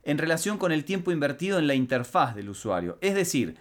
en 0.04 0.20
relación 0.20 0.58
con 0.58 0.72
el 0.72 0.86
tiempo 0.86 1.12
invertido 1.12 1.58
en 1.58 1.68
la 1.68 1.74
interfaz 1.74 2.36
del 2.36 2.50
usuario. 2.50 3.00
Es 3.02 3.16
decir, 3.16 3.58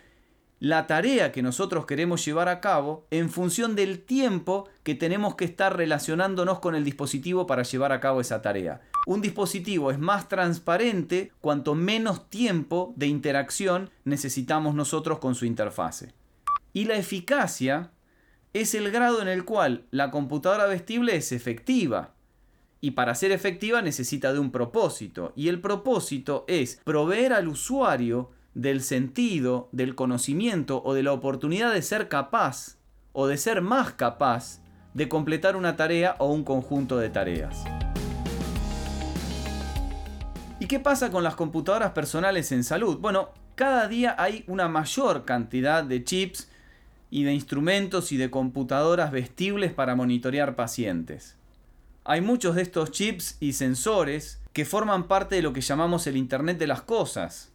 la 0.58 0.86
tarea 0.86 1.32
que 1.32 1.40
nosotros 1.40 1.86
queremos 1.86 2.22
llevar 2.22 2.50
a 2.50 2.60
cabo 2.60 3.06
en 3.10 3.30
función 3.30 3.74
del 3.74 4.00
tiempo 4.00 4.68
que 4.82 4.94
tenemos 4.94 5.34
que 5.34 5.46
estar 5.46 5.74
relacionándonos 5.74 6.58
con 6.58 6.74
el 6.74 6.84
dispositivo 6.84 7.46
para 7.46 7.62
llevar 7.62 7.92
a 7.92 8.00
cabo 8.00 8.20
esa 8.20 8.42
tarea. 8.42 8.82
Un 9.06 9.22
dispositivo 9.22 9.90
es 9.90 9.98
más 9.98 10.28
transparente 10.28 11.32
cuanto 11.40 11.74
menos 11.74 12.28
tiempo 12.28 12.92
de 12.96 13.06
interacción 13.06 13.90
necesitamos 14.04 14.74
nosotros 14.74 15.18
con 15.18 15.34
su 15.34 15.46
interfase. 15.46 16.12
Y 16.72 16.84
la 16.84 16.96
eficacia 16.96 17.90
es 18.52 18.74
el 18.74 18.90
grado 18.90 19.22
en 19.22 19.28
el 19.28 19.44
cual 19.44 19.84
la 19.90 20.10
computadora 20.10 20.66
vestible 20.66 21.16
es 21.16 21.32
efectiva. 21.32 22.14
Y 22.82 22.92
para 22.92 23.14
ser 23.14 23.32
efectiva 23.32 23.82
necesita 23.82 24.32
de 24.32 24.38
un 24.38 24.50
propósito. 24.50 25.32
Y 25.34 25.48
el 25.48 25.60
propósito 25.60 26.44
es 26.46 26.80
proveer 26.84 27.32
al 27.32 27.48
usuario 27.48 28.30
del 28.54 28.82
sentido, 28.82 29.68
del 29.72 29.94
conocimiento 29.94 30.82
o 30.84 30.94
de 30.94 31.02
la 31.02 31.12
oportunidad 31.12 31.72
de 31.72 31.82
ser 31.82 32.08
capaz 32.08 32.76
o 33.12 33.26
de 33.26 33.38
ser 33.38 33.62
más 33.62 33.92
capaz 33.92 34.60
de 34.94 35.08
completar 35.08 35.56
una 35.56 35.76
tarea 35.76 36.16
o 36.18 36.32
un 36.32 36.44
conjunto 36.44 36.98
de 36.98 37.10
tareas. 37.10 37.64
¿Y 40.70 40.76
qué 40.78 40.78
pasa 40.78 41.10
con 41.10 41.24
las 41.24 41.34
computadoras 41.34 41.90
personales 41.90 42.52
en 42.52 42.62
salud? 42.62 42.98
Bueno, 42.98 43.30
cada 43.56 43.88
día 43.88 44.14
hay 44.16 44.44
una 44.46 44.68
mayor 44.68 45.24
cantidad 45.24 45.82
de 45.82 46.04
chips 46.04 46.48
y 47.10 47.24
de 47.24 47.34
instrumentos 47.34 48.12
y 48.12 48.16
de 48.16 48.30
computadoras 48.30 49.10
vestibles 49.10 49.72
para 49.72 49.96
monitorear 49.96 50.54
pacientes. 50.54 51.34
Hay 52.04 52.20
muchos 52.20 52.54
de 52.54 52.62
estos 52.62 52.92
chips 52.92 53.36
y 53.40 53.54
sensores 53.54 54.40
que 54.52 54.64
forman 54.64 55.08
parte 55.08 55.34
de 55.34 55.42
lo 55.42 55.52
que 55.52 55.60
llamamos 55.60 56.06
el 56.06 56.16
Internet 56.16 56.58
de 56.58 56.68
las 56.68 56.82
Cosas, 56.82 57.50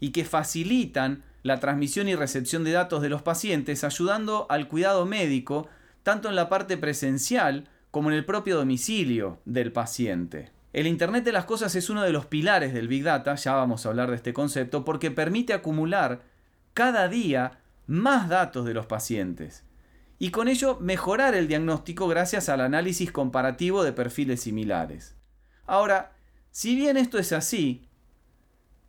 y 0.00 0.12
que 0.12 0.24
facilitan 0.24 1.22
la 1.42 1.60
transmisión 1.60 2.08
y 2.08 2.14
recepción 2.14 2.64
de 2.64 2.72
datos 2.72 3.02
de 3.02 3.10
los 3.10 3.20
pacientes, 3.20 3.84
ayudando 3.84 4.46
al 4.48 4.68
cuidado 4.68 5.04
médico 5.04 5.68
tanto 6.02 6.30
en 6.30 6.34
la 6.34 6.48
parte 6.48 6.78
presencial 6.78 7.68
como 7.90 8.08
en 8.08 8.16
el 8.16 8.24
propio 8.24 8.56
domicilio 8.56 9.38
del 9.44 9.70
paciente. 9.70 10.53
El 10.74 10.88
Internet 10.88 11.22
de 11.22 11.30
las 11.30 11.44
Cosas 11.44 11.76
es 11.76 11.88
uno 11.88 12.02
de 12.02 12.10
los 12.10 12.26
pilares 12.26 12.74
del 12.74 12.88
Big 12.88 13.04
Data, 13.04 13.36
ya 13.36 13.54
vamos 13.54 13.86
a 13.86 13.90
hablar 13.90 14.10
de 14.10 14.16
este 14.16 14.32
concepto, 14.32 14.84
porque 14.84 15.12
permite 15.12 15.52
acumular 15.52 16.22
cada 16.74 17.06
día 17.06 17.60
más 17.86 18.28
datos 18.28 18.66
de 18.66 18.74
los 18.74 18.84
pacientes 18.84 19.62
y 20.18 20.32
con 20.32 20.48
ello 20.48 20.78
mejorar 20.80 21.36
el 21.36 21.46
diagnóstico 21.46 22.08
gracias 22.08 22.48
al 22.48 22.60
análisis 22.60 23.12
comparativo 23.12 23.84
de 23.84 23.92
perfiles 23.92 24.40
similares. 24.40 25.14
Ahora, 25.64 26.16
si 26.50 26.74
bien 26.74 26.96
esto 26.96 27.18
es 27.18 27.32
así, 27.32 27.86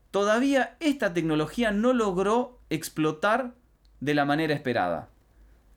todavía 0.10 0.78
esta 0.80 1.14
tecnología 1.14 1.70
no 1.70 1.94
logró 1.94 2.62
explotar 2.72 3.54
de 4.00 4.16
la 4.16 4.26
manera 4.26 4.56
esperada. 4.56 5.10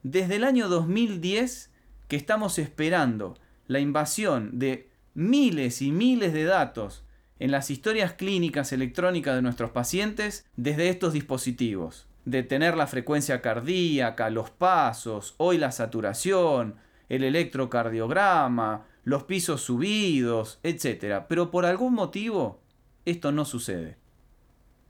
Desde 0.02 0.36
el 0.36 0.44
año 0.44 0.70
2010 0.70 1.70
que 2.08 2.16
estamos 2.16 2.58
esperando 2.58 3.36
la 3.66 3.80
invasión 3.80 4.58
de 4.58 4.87
miles 5.18 5.82
y 5.82 5.90
miles 5.90 6.32
de 6.32 6.44
datos 6.44 7.04
en 7.40 7.50
las 7.50 7.72
historias 7.72 8.12
clínicas 8.12 8.72
electrónicas 8.72 9.34
de 9.34 9.42
nuestros 9.42 9.72
pacientes 9.72 10.46
desde 10.54 10.90
estos 10.90 11.12
dispositivos. 11.12 12.06
de 12.24 12.42
tener 12.42 12.76
la 12.76 12.86
frecuencia 12.86 13.40
cardíaca, 13.40 14.28
los 14.28 14.50
pasos, 14.50 15.34
hoy 15.38 15.56
la 15.56 15.72
saturación, 15.72 16.74
el 17.08 17.24
electrocardiograma, 17.24 18.84
los 19.02 19.24
pisos 19.24 19.62
subidos, 19.62 20.60
etc. 20.62 21.24
Pero 21.26 21.50
por 21.50 21.64
algún 21.64 21.94
motivo 21.94 22.60
esto 23.06 23.32
no 23.32 23.46
sucede. 23.46 23.96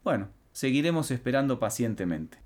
Bueno, 0.03 0.31
seguiremos 0.53 1.13
esperando 1.13 1.61
pacientemente. 1.61 2.39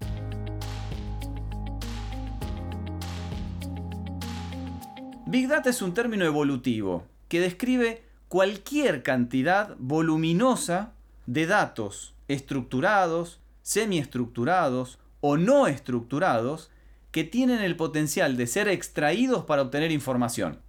Big 5.26 5.48
Data 5.48 5.70
es 5.70 5.80
un 5.80 5.94
término 5.94 6.26
evolutivo 6.26 7.06
que 7.32 7.40
describe 7.40 8.02
cualquier 8.28 9.02
cantidad 9.02 9.74
voluminosa 9.78 10.92
de 11.24 11.46
datos 11.46 12.14
estructurados, 12.28 13.40
semiestructurados 13.62 14.98
o 15.22 15.38
no 15.38 15.66
estructurados 15.66 16.70
que 17.10 17.24
tienen 17.24 17.60
el 17.60 17.74
potencial 17.74 18.36
de 18.36 18.46
ser 18.46 18.68
extraídos 18.68 19.46
para 19.46 19.62
obtener 19.62 19.92
información. 19.92 20.60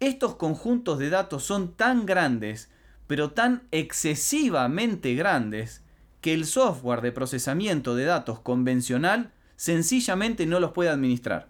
Estos 0.00 0.36
conjuntos 0.36 0.98
de 0.98 1.08
datos 1.08 1.44
son 1.44 1.72
tan 1.72 2.04
grandes, 2.04 2.70
pero 3.06 3.30
tan 3.30 3.62
excesivamente 3.70 5.14
grandes, 5.14 5.82
que 6.20 6.34
el 6.34 6.44
software 6.44 7.00
de 7.00 7.12
procesamiento 7.12 7.94
de 7.94 8.04
datos 8.04 8.38
convencional 8.38 9.32
sencillamente 9.56 10.44
no 10.44 10.60
los 10.60 10.72
puede 10.72 10.90
administrar. 10.90 11.48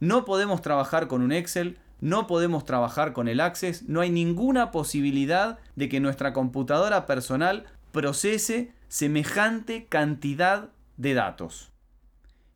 No 0.00 0.26
podemos 0.26 0.60
trabajar 0.60 1.08
con 1.08 1.22
un 1.22 1.32
Excel, 1.32 1.78
no 2.00 2.26
podemos 2.26 2.64
trabajar 2.64 3.12
con 3.12 3.28
el 3.28 3.40
Access, 3.40 3.88
no 3.88 4.00
hay 4.00 4.10
ninguna 4.10 4.70
posibilidad 4.70 5.58
de 5.76 5.88
que 5.88 6.00
nuestra 6.00 6.32
computadora 6.32 7.06
personal 7.06 7.66
procese 7.92 8.72
semejante 8.88 9.86
cantidad 9.86 10.70
de 10.96 11.14
datos. 11.14 11.70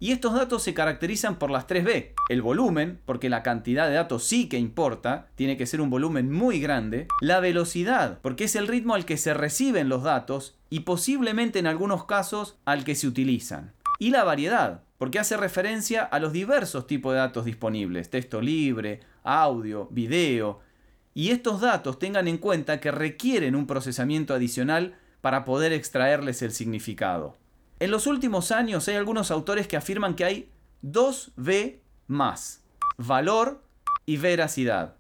Y 0.01 0.13
estos 0.13 0.35
datos 0.35 0.63
se 0.63 0.75
caracterizan 0.75 1.39
por 1.39 1.51
las 1.51 1.67
3B. 1.67 2.13
El 2.29 2.43
volumen, 2.43 3.01
porque 3.07 3.31
la 3.31 3.43
cantidad 3.43 3.89
de 3.89 3.95
datos 3.95 4.25
sí 4.25 4.49
que 4.49 4.59
importa, 4.59 5.29
tiene 5.35 5.57
que 5.57 5.67
ser 5.67 5.81
un 5.81 5.89
volumen 5.89 6.31
muy 6.31 6.61
grande. 6.61 7.07
La 7.23 7.41
velocidad, 7.41 8.19
porque 8.21 8.45
es 8.45 8.57
el 8.57 8.69
ritmo 8.69 8.95
al 8.95 9.07
que 9.07 9.17
se 9.17 9.33
reciben 9.33 9.89
los 9.89 10.03
datos 10.03 10.59
y 10.69 10.81
posiblemente 10.81 11.59
en 11.59 11.67
algunos 11.67 12.05
casos 12.05 12.59
al 12.67 12.85
que 12.85 12.97
se 12.97 13.07
utilizan. 13.07 13.73
Y 13.99 14.11
la 14.11 14.25
variedad, 14.25 14.83
porque 14.99 15.21
hace 15.21 15.37
referencia 15.37 16.03
a 16.03 16.19
los 16.19 16.33
diversos 16.33 16.87
tipos 16.87 17.13
de 17.15 17.21
datos 17.21 17.45
disponibles, 17.45 18.11
texto 18.11 18.41
libre, 18.41 19.01
audio, 19.25 19.89
video. 19.91 20.61
Y 21.15 21.31
estos 21.31 21.61
datos 21.61 21.99
tengan 21.99 22.29
en 22.29 22.39
cuenta 22.39 22.79
que 22.79 22.93
requieren 22.93 23.57
un 23.57 23.67
procesamiento 23.67 24.35
adicional 24.35 24.97
para 25.21 25.45
poder 25.45 25.73
extraerles 25.73 26.43
el 26.43 26.53
significado. 26.53 27.37
En 27.81 27.91
los 27.91 28.07
últimos 28.07 28.53
años 28.53 28.87
hay 28.89 28.97
algunos 28.97 29.31
autores 29.31 29.67
que 29.67 29.77
afirman 29.77 30.15
que 30.15 30.25
hay 30.25 30.51
dos 30.83 31.33
V 31.37 31.81
más, 32.07 32.63
valor 32.99 33.65
y 34.07 34.19
veracidad. 34.19 34.97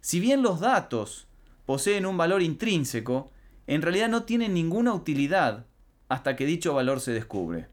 Si 0.00 0.18
bien 0.18 0.42
los 0.42 0.60
datos 0.60 1.28
poseen 1.66 2.06
un 2.06 2.16
valor 2.16 2.42
intrínseco, 2.42 3.30
en 3.66 3.82
realidad 3.82 4.08
no 4.08 4.24
tienen 4.24 4.54
ninguna 4.54 4.92
utilidad 4.92 5.66
hasta 6.08 6.36
que 6.36 6.46
dicho 6.46 6.74
valor 6.74 7.00
se 7.00 7.12
descubre. 7.12 7.68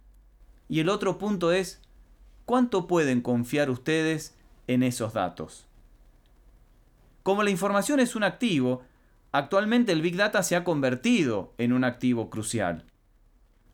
Y 0.70 0.80
el 0.80 0.90
otro 0.90 1.18
punto 1.18 1.52
es, 1.52 1.82
¿cuánto 2.46 2.88
pueden 2.88 3.22
confiar 3.22 3.70
ustedes 3.70 4.38
en 4.68 4.84
esos 4.84 5.14
datos? 5.14 5.68
Como 7.24 7.44
la 7.44 7.50
información 7.50 8.00
es 8.00 8.16
un 8.16 8.24
activo, 8.24 8.84
Actualmente 9.34 9.94
el 9.94 10.02
Big 10.02 10.18
Data 10.18 10.44
se 10.44 10.58
ha 10.58 10.66
convertido 10.66 11.54
en 11.58 11.72
un 11.72 11.86
activo 11.86 12.30
crucial. 12.30 12.84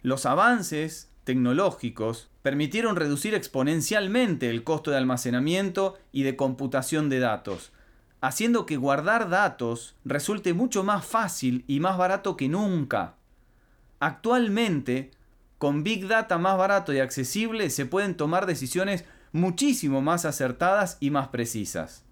Los 0.04 0.28
avances 0.28 1.10
tecnológicos 1.24 2.30
permitieron 2.44 2.96
reducir 2.96 3.34
exponencialmente 3.34 4.52
el 4.52 4.64
costo 4.64 4.92
de 4.92 4.98
almacenamiento 4.98 5.98
y 6.12 6.24
de 6.24 6.36
computación 6.36 7.10
de 7.10 7.20
datos, 7.20 7.72
haciendo 8.22 8.68
que 8.68 8.78
guardar 8.78 9.30
datos 9.30 9.96
resulte 10.06 10.54
mucho 10.54 10.84
más 10.84 11.04
fácil 11.04 11.66
y 11.68 11.80
más 11.80 11.98
barato 11.98 12.38
que 12.38 12.48
nunca. 12.48 13.16
Actualmente, 14.00 15.10
con 15.58 15.84
Big 15.84 16.08
Data 16.08 16.38
más 16.38 16.56
barato 16.56 16.94
y 16.94 17.00
accesible 17.00 17.72
se 17.72 17.88
pueden 17.88 18.16
tomar 18.16 18.46
decisiones 18.46 19.06
muchísimo 19.38 20.02
más 20.02 20.26
acertadas 20.26 20.98
y 21.00 21.12
más 21.12 21.30
precisas. 21.30 22.04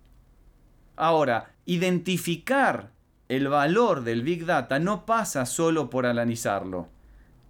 Ahora, 0.96 1.52
identificar 1.66 2.92
el 3.28 3.48
valor 3.48 4.04
del 4.04 4.22
Big 4.22 4.46
Data 4.46 4.80
no 4.80 5.06
pasa 5.06 5.46
solo 5.46 5.90
por 5.90 6.06
analizarlo. 6.06 6.88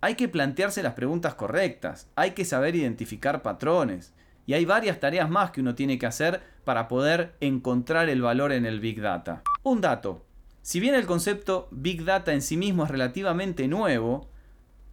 Hay 0.01 0.15
que 0.15 0.27
plantearse 0.27 0.81
las 0.81 0.93
preguntas 0.93 1.35
correctas, 1.35 2.09
hay 2.15 2.31
que 2.31 2.45
saber 2.45 2.75
identificar 2.75 3.41
patrones, 3.41 4.13
y 4.47 4.53
hay 4.53 4.65
varias 4.65 4.99
tareas 4.99 5.29
más 5.29 5.51
que 5.51 5.61
uno 5.61 5.75
tiene 5.75 5.97
que 5.97 6.05
hacer 6.05 6.41
para 6.63 6.87
poder 6.87 7.35
encontrar 7.39 8.09
el 8.09 8.21
valor 8.21 8.51
en 8.51 8.65
el 8.65 8.79
Big 8.79 9.01
Data. 9.01 9.41
Un 9.63 9.81
dato. 9.81 10.25
Si 10.61 10.79
bien 10.79 10.95
el 10.95 11.05
concepto 11.05 11.67
Big 11.71 12.05
Data 12.05 12.33
en 12.33 12.41
sí 12.41 12.57
mismo 12.57 12.83
es 12.83 12.91
relativamente 12.91 13.67
nuevo, 13.67 14.29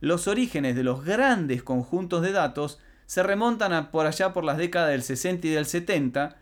los 0.01 0.27
orígenes 0.27 0.75
de 0.75 0.83
los 0.83 1.05
grandes 1.05 1.63
conjuntos 1.63 2.23
de 2.23 2.33
datos 2.33 2.81
se 3.07 3.23
remontan 3.23 3.73
a 3.73 3.91
por 3.91 4.07
allá 4.07 4.33
por 4.33 4.45
las 4.45 4.57
décadas 4.57 4.91
del 4.91 5.03
60 5.03 5.47
y 5.47 5.51
del 5.51 5.67
70, 5.67 6.37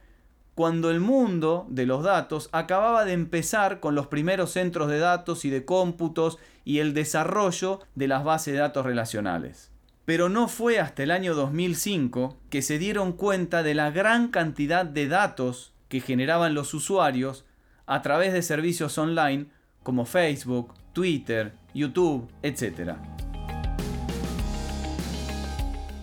cuando 0.55 0.90
el 0.90 1.01
mundo 1.01 1.66
de 1.70 1.87
los 1.87 2.03
datos 2.03 2.49
acababa 2.53 3.05
de 3.05 3.12
empezar 3.12 3.81
con 3.81 3.94
los 3.94 4.09
primeros 4.09 4.51
centros 4.53 4.88
de 4.88 4.99
datos 4.99 5.44
y 5.44 5.51
de 5.51 5.64
cómputos 5.64 6.38
y 6.64 6.79
el 6.79 6.92
desarrollo 6.92 7.81
de 7.94 8.09
las 8.09 8.25
bases 8.25 8.55
de 8.55 8.61
datos 8.61 8.85
relacionales. 8.85 9.70
Pero 10.05 10.29
no 10.29 10.49
fue 10.49 10.79
hasta 10.79 11.03
el 11.03 11.12
año 11.12 11.35
2005 11.35 12.37
que 12.51 12.62
se 12.62 12.79
dieron 12.79 13.12
cuenta 13.12 13.62
de 13.62 13.75
la 13.75 13.90
gran 13.90 14.29
cantidad 14.29 14.85
de 14.85 15.09
datos 15.09 15.73
que 15.88 16.01
generaban 16.01 16.55
los 16.55 16.75
usuarios 16.75 17.44
a 17.87 18.03
través 18.03 18.33
de 18.33 18.42
servicios 18.42 18.99
online 18.99 19.46
como 19.83 20.05
Facebook, 20.05 20.75
Twitter, 20.92 21.55
YouTube, 21.75 22.29
etc. 22.42 22.96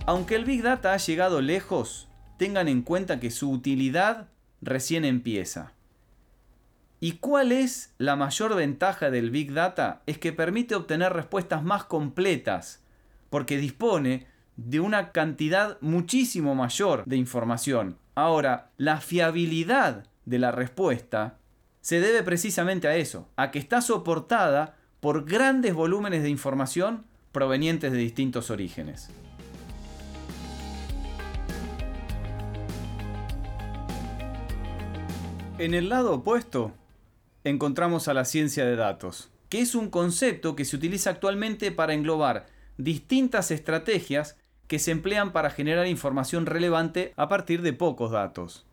Aunque 0.08 0.36
el 0.36 0.46
Big 0.46 0.64
Data 0.64 0.94
ha 0.94 0.98
llegado 0.98 1.42
lejos, 1.42 2.08
tengan 2.38 2.70
en 2.70 2.82
cuenta 2.82 3.20
que 3.20 3.30
su 3.30 3.52
utilidad 3.52 4.30
recién 4.62 5.04
empieza. 5.04 5.74
¿Y 7.02 7.18
cuál 7.18 7.52
es 7.52 7.94
la 7.98 8.16
mayor 8.16 8.56
ventaja 8.56 9.12
del 9.12 9.32
Big 9.32 9.52
Data? 9.52 10.04
Es 10.06 10.18
que 10.18 10.32
permite 10.32 10.76
obtener 10.76 11.12
respuestas 11.12 11.62
más 11.62 11.84
completas, 11.84 12.82
porque 13.30 13.58
dispone 13.58 14.28
de 14.56 14.80
una 14.80 15.12
cantidad 15.12 15.78
muchísimo 15.82 16.56
mayor 16.56 17.04
de 17.04 17.18
información. 17.18 17.98
Ahora, 18.16 18.72
la 18.78 19.02
fiabilidad 19.02 20.06
de 20.24 20.40
la 20.40 20.54
respuesta 20.54 21.38
se 21.82 22.00
debe 22.00 22.24
precisamente 22.24 22.88
a 22.88 22.96
eso, 22.96 23.28
a 23.36 23.52
que 23.52 23.60
está 23.60 23.82
soportada 23.82 24.78
por 25.02 25.26
grandes 25.26 25.74
volúmenes 25.74 26.24
de 26.24 26.30
información 26.30 27.04
provenientes 27.34 27.92
de 27.92 27.98
distintos 27.98 28.50
orígenes. 28.50 29.12
En 35.60 35.74
el 35.74 35.90
lado 35.90 36.14
opuesto 36.14 36.72
encontramos 37.44 38.08
a 38.08 38.14
la 38.14 38.26
ciencia 38.26 38.64
de 38.64 38.76
datos, 38.76 39.32
que 39.50 39.60
es 39.60 39.74
un 39.74 39.90
concepto 39.90 40.56
que 40.56 40.66
se 40.66 40.76
utiliza 40.76 41.10
actualmente 41.10 41.72
para 41.72 41.96
englobar 41.96 42.46
distintas 42.78 43.50
estrategias 43.50 44.38
que 44.68 44.78
se 44.78 44.92
emplean 44.92 45.32
para 45.32 45.50
generar 45.50 45.88
información 45.88 46.46
relevante 46.46 47.12
a 47.18 47.28
partir 47.28 47.64
de 47.64 47.74
pocos 47.74 48.12
datos. 48.12 48.68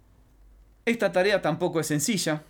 Esta 0.85 1.11
tarea 1.11 1.41
tampoco 1.41 1.81
es 1.81 1.87
sencilla. 1.87 2.43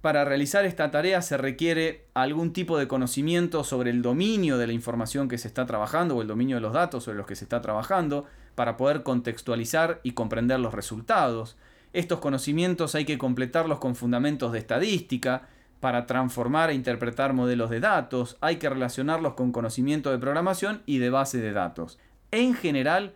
Para 0.00 0.24
realizar 0.24 0.64
esta 0.64 0.90
tarea 0.90 1.22
se 1.22 1.36
requiere 1.36 2.06
algún 2.12 2.52
tipo 2.52 2.78
de 2.78 2.88
conocimiento 2.88 3.62
sobre 3.62 3.90
el 3.90 4.02
dominio 4.02 4.58
de 4.58 4.66
la 4.66 4.72
información 4.72 5.28
que 5.28 5.38
se 5.38 5.46
está 5.46 5.64
trabajando 5.64 6.16
o 6.16 6.22
el 6.22 6.28
dominio 6.28 6.56
de 6.56 6.62
los 6.62 6.72
datos 6.72 7.04
sobre 7.04 7.18
los 7.18 7.26
que 7.28 7.36
se 7.36 7.44
está 7.44 7.60
trabajando 7.60 8.26
para 8.56 8.76
poder 8.76 9.04
contextualizar 9.04 10.00
y 10.02 10.12
comprender 10.12 10.58
los 10.58 10.74
resultados. 10.74 11.56
Estos 11.96 12.20
conocimientos 12.20 12.94
hay 12.94 13.06
que 13.06 13.16
completarlos 13.16 13.78
con 13.78 13.96
fundamentos 13.96 14.52
de 14.52 14.58
estadística, 14.58 15.48
para 15.80 16.04
transformar 16.04 16.68
e 16.68 16.74
interpretar 16.74 17.32
modelos 17.32 17.70
de 17.70 17.80
datos, 17.80 18.36
hay 18.42 18.56
que 18.56 18.68
relacionarlos 18.68 19.32
con 19.32 19.50
conocimiento 19.50 20.10
de 20.10 20.18
programación 20.18 20.82
y 20.84 20.98
de 20.98 21.08
base 21.08 21.38
de 21.38 21.52
datos. 21.52 21.98
En 22.32 22.52
general, 22.52 23.14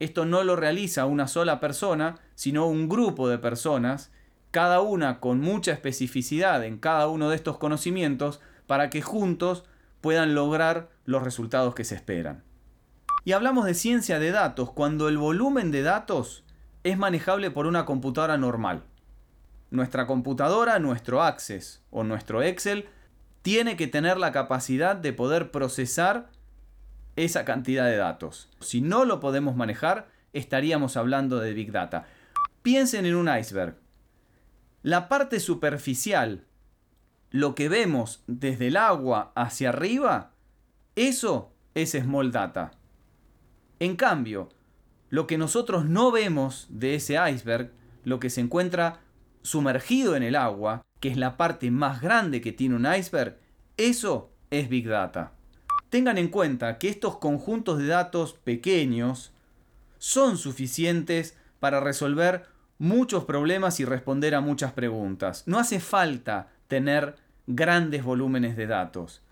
esto 0.00 0.24
no 0.24 0.42
lo 0.42 0.56
realiza 0.56 1.04
una 1.04 1.28
sola 1.28 1.60
persona, 1.60 2.14
sino 2.34 2.66
un 2.66 2.88
grupo 2.88 3.28
de 3.28 3.36
personas, 3.36 4.10
cada 4.50 4.80
una 4.80 5.20
con 5.20 5.40
mucha 5.40 5.72
especificidad 5.72 6.64
en 6.64 6.78
cada 6.78 7.08
uno 7.08 7.28
de 7.28 7.36
estos 7.36 7.58
conocimientos, 7.58 8.40
para 8.66 8.88
que 8.88 9.02
juntos 9.02 9.64
puedan 10.00 10.34
lograr 10.34 10.88
los 11.04 11.22
resultados 11.22 11.74
que 11.74 11.84
se 11.84 11.94
esperan. 11.94 12.42
Y 13.26 13.32
hablamos 13.32 13.66
de 13.66 13.74
ciencia 13.74 14.18
de 14.18 14.30
datos 14.30 14.70
cuando 14.70 15.10
el 15.10 15.18
volumen 15.18 15.70
de 15.70 15.82
datos 15.82 16.43
es 16.84 16.98
manejable 16.98 17.50
por 17.50 17.66
una 17.66 17.86
computadora 17.86 18.36
normal. 18.36 18.84
Nuestra 19.70 20.06
computadora, 20.06 20.78
nuestro 20.78 21.22
Access 21.22 21.82
o 21.90 22.04
nuestro 22.04 22.42
Excel 22.42 22.86
tiene 23.42 23.76
que 23.76 23.86
tener 23.86 24.18
la 24.18 24.32
capacidad 24.32 24.94
de 24.94 25.12
poder 25.12 25.50
procesar 25.50 26.30
esa 27.16 27.44
cantidad 27.44 27.86
de 27.86 27.96
datos. 27.96 28.50
Si 28.60 28.80
no 28.80 29.04
lo 29.04 29.18
podemos 29.18 29.56
manejar, 29.56 30.08
estaríamos 30.32 30.96
hablando 30.96 31.40
de 31.40 31.54
Big 31.54 31.72
Data. 31.72 32.04
Piensen 32.62 33.06
en 33.06 33.16
un 33.16 33.34
iceberg. 33.34 33.76
La 34.82 35.08
parte 35.08 35.40
superficial, 35.40 36.44
lo 37.30 37.54
que 37.54 37.68
vemos 37.68 38.22
desde 38.26 38.68
el 38.68 38.76
agua 38.76 39.32
hacia 39.34 39.70
arriba, 39.70 40.32
eso 40.96 41.52
es 41.74 41.92
Small 41.92 42.30
Data. 42.30 42.72
En 43.80 43.96
cambio, 43.96 44.50
lo 45.14 45.28
que 45.28 45.38
nosotros 45.38 45.84
no 45.84 46.10
vemos 46.10 46.66
de 46.70 46.96
ese 46.96 47.14
iceberg, 47.30 47.70
lo 48.02 48.18
que 48.18 48.30
se 48.30 48.40
encuentra 48.40 48.98
sumergido 49.42 50.16
en 50.16 50.24
el 50.24 50.34
agua, 50.34 50.82
que 50.98 51.08
es 51.08 51.16
la 51.16 51.36
parte 51.36 51.70
más 51.70 52.00
grande 52.00 52.40
que 52.40 52.50
tiene 52.50 52.74
un 52.74 52.92
iceberg, 52.92 53.38
eso 53.76 54.32
es 54.50 54.68
Big 54.68 54.88
Data. 54.88 55.30
Tengan 55.88 56.18
en 56.18 56.26
cuenta 56.26 56.78
que 56.78 56.88
estos 56.88 57.18
conjuntos 57.18 57.78
de 57.78 57.86
datos 57.86 58.32
pequeños 58.32 59.32
son 59.98 60.36
suficientes 60.36 61.38
para 61.60 61.78
resolver 61.78 62.46
muchos 62.78 63.24
problemas 63.24 63.78
y 63.78 63.84
responder 63.84 64.34
a 64.34 64.40
muchas 64.40 64.72
preguntas. 64.72 65.44
No 65.46 65.60
hace 65.60 65.78
falta 65.78 66.48
tener 66.66 67.14
grandes 67.46 68.02
volúmenes 68.02 68.56
de 68.56 68.66
datos. 68.66 69.22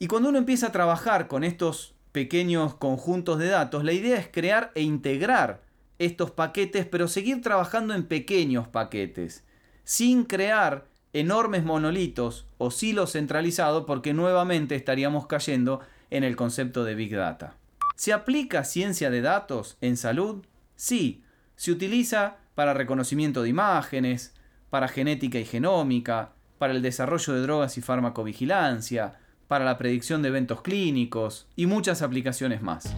Y 0.00 0.08
cuando 0.08 0.30
uno 0.30 0.38
empieza 0.38 0.66
a 0.66 0.72
trabajar 0.72 1.28
con 1.28 1.44
estos 1.44 1.93
pequeños 2.14 2.76
conjuntos 2.76 3.40
de 3.40 3.48
datos, 3.48 3.82
la 3.82 3.92
idea 3.92 4.16
es 4.16 4.28
crear 4.28 4.70
e 4.76 4.82
integrar 4.82 5.64
estos 5.98 6.30
paquetes, 6.30 6.86
pero 6.86 7.08
seguir 7.08 7.42
trabajando 7.42 7.92
en 7.92 8.04
pequeños 8.04 8.68
paquetes, 8.68 9.42
sin 9.82 10.22
crear 10.22 10.86
enormes 11.12 11.64
monolitos 11.64 12.46
o 12.56 12.70
silos 12.70 13.10
centralizados, 13.10 13.82
porque 13.84 14.14
nuevamente 14.14 14.76
estaríamos 14.76 15.26
cayendo 15.26 15.80
en 16.10 16.22
el 16.22 16.36
concepto 16.36 16.84
de 16.84 16.94
Big 16.94 17.16
Data. 17.16 17.56
¿Se 17.96 18.12
aplica 18.12 18.62
ciencia 18.62 19.10
de 19.10 19.20
datos 19.20 19.76
en 19.80 19.96
salud? 19.96 20.46
Sí, 20.76 21.24
se 21.56 21.72
utiliza 21.72 22.36
para 22.54 22.74
reconocimiento 22.74 23.42
de 23.42 23.48
imágenes, 23.48 24.34
para 24.70 24.86
genética 24.86 25.40
y 25.40 25.44
genómica, 25.44 26.30
para 26.58 26.74
el 26.74 26.82
desarrollo 26.82 27.32
de 27.32 27.40
drogas 27.40 27.76
y 27.76 27.80
farmacovigilancia, 27.80 29.18
para 29.48 29.64
la 29.64 29.78
predicción 29.78 30.22
de 30.22 30.28
eventos 30.28 30.62
clínicos 30.62 31.46
y 31.56 31.66
muchas 31.66 32.02
aplicaciones 32.02 32.62
más. 32.62 32.94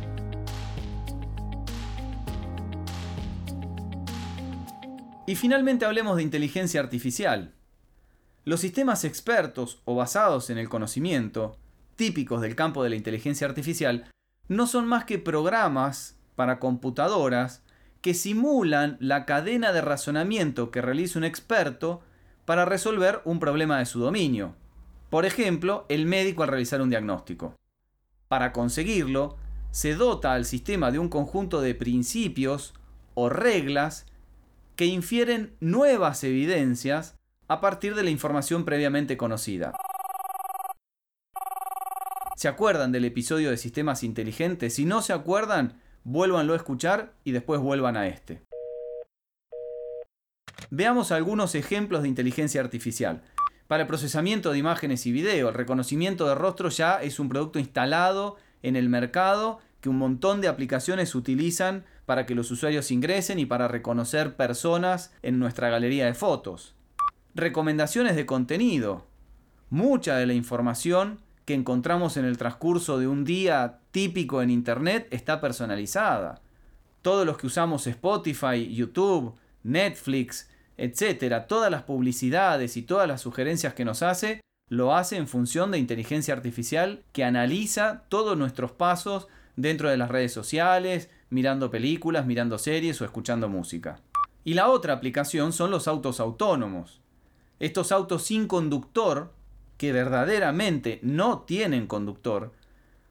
Y 5.26 5.34
finalmente 5.34 5.84
hablemos 5.84 6.16
de 6.16 6.22
inteligencia 6.22 6.80
artificial. 6.80 7.52
Los 8.44 8.60
sistemas 8.60 9.04
expertos 9.04 9.80
o 9.84 9.96
basados 9.96 10.50
en 10.50 10.58
el 10.58 10.68
conocimiento, 10.68 11.56
típicos 11.96 12.40
del 12.40 12.54
campo 12.54 12.84
de 12.84 12.90
la 12.90 12.96
inteligencia 12.96 13.46
artificial, 13.46 14.08
no 14.46 14.68
son 14.68 14.86
más 14.86 15.04
que 15.04 15.18
programas 15.18 16.16
para 16.36 16.60
computadoras 16.60 17.64
que 18.00 18.14
simulan 18.14 18.96
la 19.00 19.24
cadena 19.24 19.72
de 19.72 19.80
razonamiento 19.80 20.70
que 20.70 20.80
realiza 20.80 21.18
un 21.18 21.24
experto 21.24 22.02
para 22.44 22.64
resolver 22.64 23.20
un 23.24 23.40
problema 23.40 23.80
de 23.80 23.86
su 23.86 23.98
dominio. 23.98 24.54
Por 25.10 25.24
ejemplo, 25.24 25.86
el 25.88 26.06
médico 26.06 26.42
al 26.42 26.48
realizar 26.48 26.80
un 26.80 26.90
diagnóstico. 26.90 27.54
Para 28.28 28.52
conseguirlo, 28.52 29.36
se 29.70 29.94
dota 29.94 30.32
al 30.32 30.44
sistema 30.44 30.90
de 30.90 30.98
un 30.98 31.08
conjunto 31.08 31.60
de 31.60 31.74
principios 31.74 32.74
o 33.14 33.28
reglas 33.28 34.06
que 34.74 34.86
infieren 34.86 35.54
nuevas 35.60 36.24
evidencias 36.24 37.16
a 37.48 37.60
partir 37.60 37.94
de 37.94 38.02
la 38.02 38.10
información 38.10 38.64
previamente 38.64 39.16
conocida. 39.16 39.72
¿Se 42.36 42.48
acuerdan 42.48 42.92
del 42.92 43.04
episodio 43.06 43.50
de 43.50 43.56
sistemas 43.56 44.02
inteligentes? 44.02 44.74
Si 44.74 44.84
no 44.84 45.00
se 45.00 45.12
acuerdan, 45.12 45.80
vuélvanlo 46.04 46.52
a 46.52 46.56
escuchar 46.56 47.14
y 47.24 47.32
después 47.32 47.60
vuelvan 47.60 47.96
a 47.96 48.08
este. 48.08 48.42
Veamos 50.70 51.12
algunos 51.12 51.54
ejemplos 51.54 52.02
de 52.02 52.08
inteligencia 52.08 52.60
artificial. 52.60 53.22
Para 53.66 53.82
el 53.82 53.88
procesamiento 53.88 54.52
de 54.52 54.58
imágenes 54.58 55.06
y 55.06 55.12
video, 55.12 55.48
el 55.48 55.54
reconocimiento 55.54 56.28
de 56.28 56.36
rostro 56.36 56.68
ya 56.68 57.02
es 57.02 57.18
un 57.18 57.28
producto 57.28 57.58
instalado 57.58 58.36
en 58.62 58.76
el 58.76 58.88
mercado 58.88 59.58
que 59.80 59.88
un 59.88 59.98
montón 59.98 60.40
de 60.40 60.48
aplicaciones 60.48 61.14
utilizan 61.14 61.84
para 62.06 62.26
que 62.26 62.36
los 62.36 62.50
usuarios 62.52 62.90
ingresen 62.92 63.40
y 63.40 63.46
para 63.46 63.66
reconocer 63.66 64.36
personas 64.36 65.12
en 65.22 65.40
nuestra 65.40 65.68
galería 65.68 66.06
de 66.06 66.14
fotos. 66.14 66.74
Recomendaciones 67.34 68.14
de 68.14 68.24
contenido. 68.24 69.04
Mucha 69.68 70.16
de 70.16 70.26
la 70.26 70.34
información 70.34 71.20
que 71.44 71.54
encontramos 71.54 72.16
en 72.16 72.24
el 72.24 72.38
transcurso 72.38 72.98
de 72.98 73.08
un 73.08 73.24
día 73.24 73.80
típico 73.90 74.42
en 74.42 74.50
Internet 74.50 75.08
está 75.10 75.40
personalizada. 75.40 76.40
Todos 77.02 77.26
los 77.26 77.36
que 77.36 77.48
usamos 77.48 77.86
Spotify, 77.88 78.72
YouTube, 78.72 79.34
Netflix, 79.64 80.48
etcétera, 80.76 81.46
todas 81.46 81.70
las 81.70 81.82
publicidades 81.82 82.76
y 82.76 82.82
todas 82.82 83.08
las 83.08 83.20
sugerencias 83.20 83.74
que 83.74 83.84
nos 83.84 84.02
hace, 84.02 84.40
lo 84.68 84.94
hace 84.94 85.16
en 85.16 85.28
función 85.28 85.70
de 85.70 85.78
inteligencia 85.78 86.34
artificial 86.34 87.04
que 87.12 87.24
analiza 87.24 88.04
todos 88.08 88.36
nuestros 88.36 88.72
pasos 88.72 89.28
dentro 89.54 89.88
de 89.88 89.96
las 89.96 90.10
redes 90.10 90.32
sociales, 90.32 91.08
mirando 91.30 91.70
películas, 91.70 92.26
mirando 92.26 92.58
series 92.58 93.00
o 93.00 93.04
escuchando 93.04 93.48
música. 93.48 94.00
Y 94.44 94.54
la 94.54 94.68
otra 94.68 94.92
aplicación 94.92 95.52
son 95.52 95.70
los 95.70 95.88
autos 95.88 96.20
autónomos. 96.20 97.00
Estos 97.58 97.90
autos 97.90 98.24
sin 98.24 98.46
conductor 98.46 99.32
que 99.78 99.92
verdaderamente 99.92 101.00
no 101.02 101.40
tienen 101.40 101.86
conductor, 101.86 102.52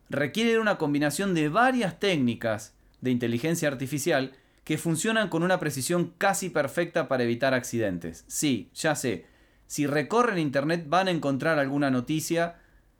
requieren 0.09 0.59
una 0.59 0.77
combinación 0.77 1.33
de 1.33 1.49
varias 1.49 1.99
técnicas 1.99 2.73
de 3.01 3.11
inteligencia 3.11 3.67
artificial 3.67 4.33
que 4.65 4.77
funcionan 4.77 5.29
con 5.29 5.43
una 5.43 5.59
precisión 5.59 6.13
casi 6.17 6.49
perfecta 6.49 7.07
para 7.07 7.23
evitar 7.23 7.53
accidentes. 7.53 8.25
Sí, 8.27 8.69
ya 8.73 8.95
sé, 8.95 9.25
si 9.67 9.87
recorren 9.87 10.39
Internet 10.39 10.85
van 10.89 11.07
a 11.07 11.11
encontrar 11.11 11.59
alguna 11.59 11.91
noticia 11.91 12.57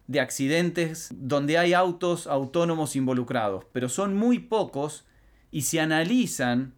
de 0.08 0.20
accidentes 0.20 1.10
donde 1.16 1.58
hay 1.58 1.74
autos 1.74 2.28
autónomos 2.28 2.96
involucrados, 2.96 3.66
pero 3.72 3.90
son 3.90 4.16
muy 4.16 4.40
pocos 4.40 5.06
y 5.52 5.64
si 5.64 5.80
analizan 5.80 6.76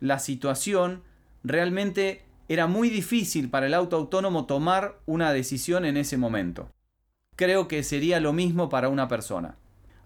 la 0.00 0.18
situación, 0.18 1.02
realmente 1.42 2.24
era 2.48 2.66
muy 2.66 2.90
difícil 2.90 3.48
para 3.48 3.66
el 3.66 3.74
auto 3.74 3.96
autónomo 3.96 4.44
tomar 4.44 4.98
una 5.06 5.32
decisión 5.32 5.86
en 5.86 5.96
ese 5.96 6.18
momento. 6.18 6.70
Creo 7.36 7.68
que 7.68 7.82
sería 7.82 8.20
lo 8.20 8.34
mismo 8.34 8.68
para 8.68 8.90
una 8.90 9.08
persona. 9.08 9.56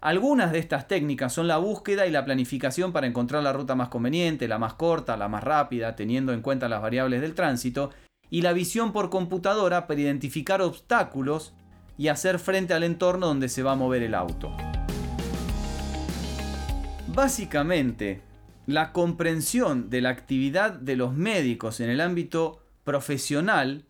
Algunas 0.05 0.51
de 0.51 0.59
estas 0.59 0.87
técnicas 0.87 1.33
son 1.33 1.47
la 1.47 1.57
búsqueda 1.57 2.05
y 2.05 2.11
la 2.11 2.23
planificación 2.23 2.93
para 2.93 3.07
encontrar 3.07 3.41
la 3.41 3.53
ruta 3.53 3.73
más 3.73 3.89
conveniente, 3.89 4.47
la 4.47 4.59
más 4.59 4.75
corta, 4.75 5.17
la 5.17 5.27
más 5.29 5.43
rápida, 5.43 5.95
teniendo 5.95 6.31
en 6.31 6.43
cuenta 6.43 6.69
las 6.69 6.83
variables 6.83 7.21
del 7.21 7.33
tránsito, 7.33 7.89
y 8.29 8.43
la 8.43 8.53
visión 8.53 8.93
por 8.93 9.09
computadora 9.09 9.87
para 9.87 9.99
identificar 9.99 10.61
obstáculos 10.61 11.55
y 11.97 12.09
hacer 12.09 12.37
frente 12.37 12.75
al 12.75 12.83
entorno 12.83 13.25
donde 13.25 13.49
se 13.49 13.63
va 13.63 13.71
a 13.71 13.75
mover 13.75 14.03
el 14.03 14.13
auto. 14.13 14.55
Básicamente, 17.07 18.21
la 18.67 18.91
comprensión 18.91 19.89
de 19.89 20.01
la 20.01 20.09
actividad 20.09 20.73
de 20.73 20.97
los 20.97 21.15
médicos 21.15 21.79
en 21.79 21.89
el 21.89 21.99
ámbito 21.99 22.59
profesional 22.83 23.85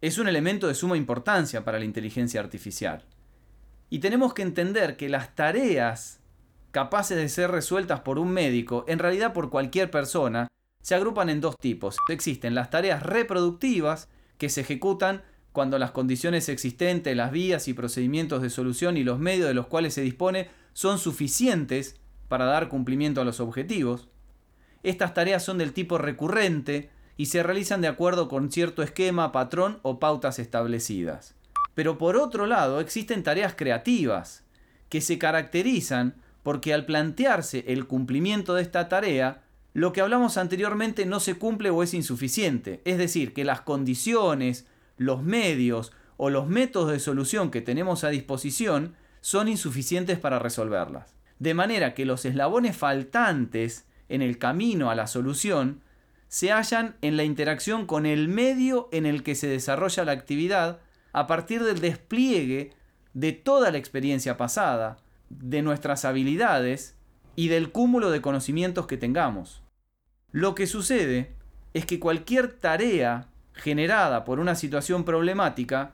es 0.00 0.16
un 0.16 0.26
elemento 0.26 0.68
de 0.68 0.74
suma 0.74 0.96
importancia 0.96 1.66
para 1.66 1.78
la 1.78 1.84
inteligencia 1.84 2.40
artificial. 2.40 3.04
Y 3.90 3.98
tenemos 3.98 4.32
que 4.34 4.42
entender 4.42 4.96
que 4.96 5.08
las 5.08 5.34
tareas 5.34 6.20
capaces 6.70 7.16
de 7.16 7.28
ser 7.28 7.50
resueltas 7.50 8.00
por 8.00 8.18
un 8.18 8.30
médico, 8.30 8.84
en 8.86 9.00
realidad 9.00 9.32
por 9.32 9.50
cualquier 9.50 9.90
persona, 9.90 10.46
se 10.82 10.94
agrupan 10.94 11.28
en 11.28 11.40
dos 11.40 11.58
tipos. 11.58 11.96
Existen 12.08 12.54
las 12.54 12.70
tareas 12.70 13.02
reproductivas, 13.02 14.08
que 14.38 14.48
se 14.48 14.62
ejecutan 14.62 15.22
cuando 15.52 15.78
las 15.78 15.90
condiciones 15.90 16.48
existentes, 16.48 17.16
las 17.16 17.32
vías 17.32 17.68
y 17.68 17.74
procedimientos 17.74 18.40
de 18.40 18.50
solución 18.50 18.96
y 18.96 19.04
los 19.04 19.18
medios 19.18 19.48
de 19.48 19.54
los 19.54 19.66
cuales 19.66 19.92
se 19.94 20.02
dispone 20.02 20.48
son 20.72 20.98
suficientes 20.98 21.96
para 22.28 22.44
dar 22.44 22.68
cumplimiento 22.68 23.20
a 23.20 23.24
los 23.24 23.40
objetivos. 23.40 24.08
Estas 24.84 25.12
tareas 25.12 25.44
son 25.44 25.58
del 25.58 25.72
tipo 25.72 25.98
recurrente 25.98 26.90
y 27.16 27.26
se 27.26 27.42
realizan 27.42 27.80
de 27.80 27.88
acuerdo 27.88 28.28
con 28.28 28.50
cierto 28.50 28.82
esquema, 28.82 29.32
patrón 29.32 29.80
o 29.82 29.98
pautas 29.98 30.38
establecidas. 30.38 31.34
Pero 31.80 31.96
por 31.96 32.18
otro 32.18 32.44
lado 32.44 32.78
existen 32.78 33.22
tareas 33.22 33.54
creativas, 33.54 34.44
que 34.90 35.00
se 35.00 35.16
caracterizan 35.16 36.14
porque 36.42 36.74
al 36.74 36.84
plantearse 36.84 37.64
el 37.68 37.86
cumplimiento 37.86 38.52
de 38.52 38.60
esta 38.60 38.90
tarea, 38.90 39.40
lo 39.72 39.94
que 39.94 40.02
hablamos 40.02 40.36
anteriormente 40.36 41.06
no 41.06 41.20
se 41.20 41.36
cumple 41.36 41.70
o 41.70 41.82
es 41.82 41.94
insuficiente, 41.94 42.82
es 42.84 42.98
decir, 42.98 43.32
que 43.32 43.44
las 43.46 43.62
condiciones, 43.62 44.66
los 44.98 45.22
medios 45.22 45.92
o 46.18 46.28
los 46.28 46.48
métodos 46.48 46.92
de 46.92 47.00
solución 47.00 47.50
que 47.50 47.62
tenemos 47.62 48.04
a 48.04 48.10
disposición 48.10 48.94
son 49.22 49.48
insuficientes 49.48 50.18
para 50.18 50.38
resolverlas. 50.38 51.14
De 51.38 51.54
manera 51.54 51.94
que 51.94 52.04
los 52.04 52.26
eslabones 52.26 52.76
faltantes 52.76 53.86
en 54.10 54.20
el 54.20 54.36
camino 54.36 54.90
a 54.90 54.94
la 54.94 55.06
solución 55.06 55.80
se 56.28 56.52
hallan 56.52 56.96
en 57.00 57.16
la 57.16 57.24
interacción 57.24 57.86
con 57.86 58.04
el 58.04 58.28
medio 58.28 58.90
en 58.92 59.06
el 59.06 59.22
que 59.22 59.34
se 59.34 59.46
desarrolla 59.46 60.04
la 60.04 60.12
actividad 60.12 60.80
a 61.12 61.26
partir 61.26 61.62
del 61.64 61.80
despliegue 61.80 62.72
de 63.14 63.32
toda 63.32 63.70
la 63.70 63.78
experiencia 63.78 64.36
pasada, 64.36 64.98
de 65.28 65.62
nuestras 65.62 66.04
habilidades 66.04 66.96
y 67.36 67.48
del 67.48 67.70
cúmulo 67.72 68.10
de 68.10 68.20
conocimientos 68.20 68.86
que 68.86 68.96
tengamos. 68.96 69.62
Lo 70.32 70.54
que 70.54 70.66
sucede 70.66 71.34
es 71.74 71.86
que 71.86 72.00
cualquier 72.00 72.52
tarea 72.58 73.28
generada 73.52 74.24
por 74.24 74.40
una 74.40 74.54
situación 74.54 75.04
problemática 75.04 75.92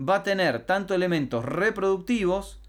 va 0.00 0.16
a 0.16 0.22
tener 0.22 0.60
tanto 0.60 0.94
elementos 0.94 1.44
reproductivos 1.44 2.60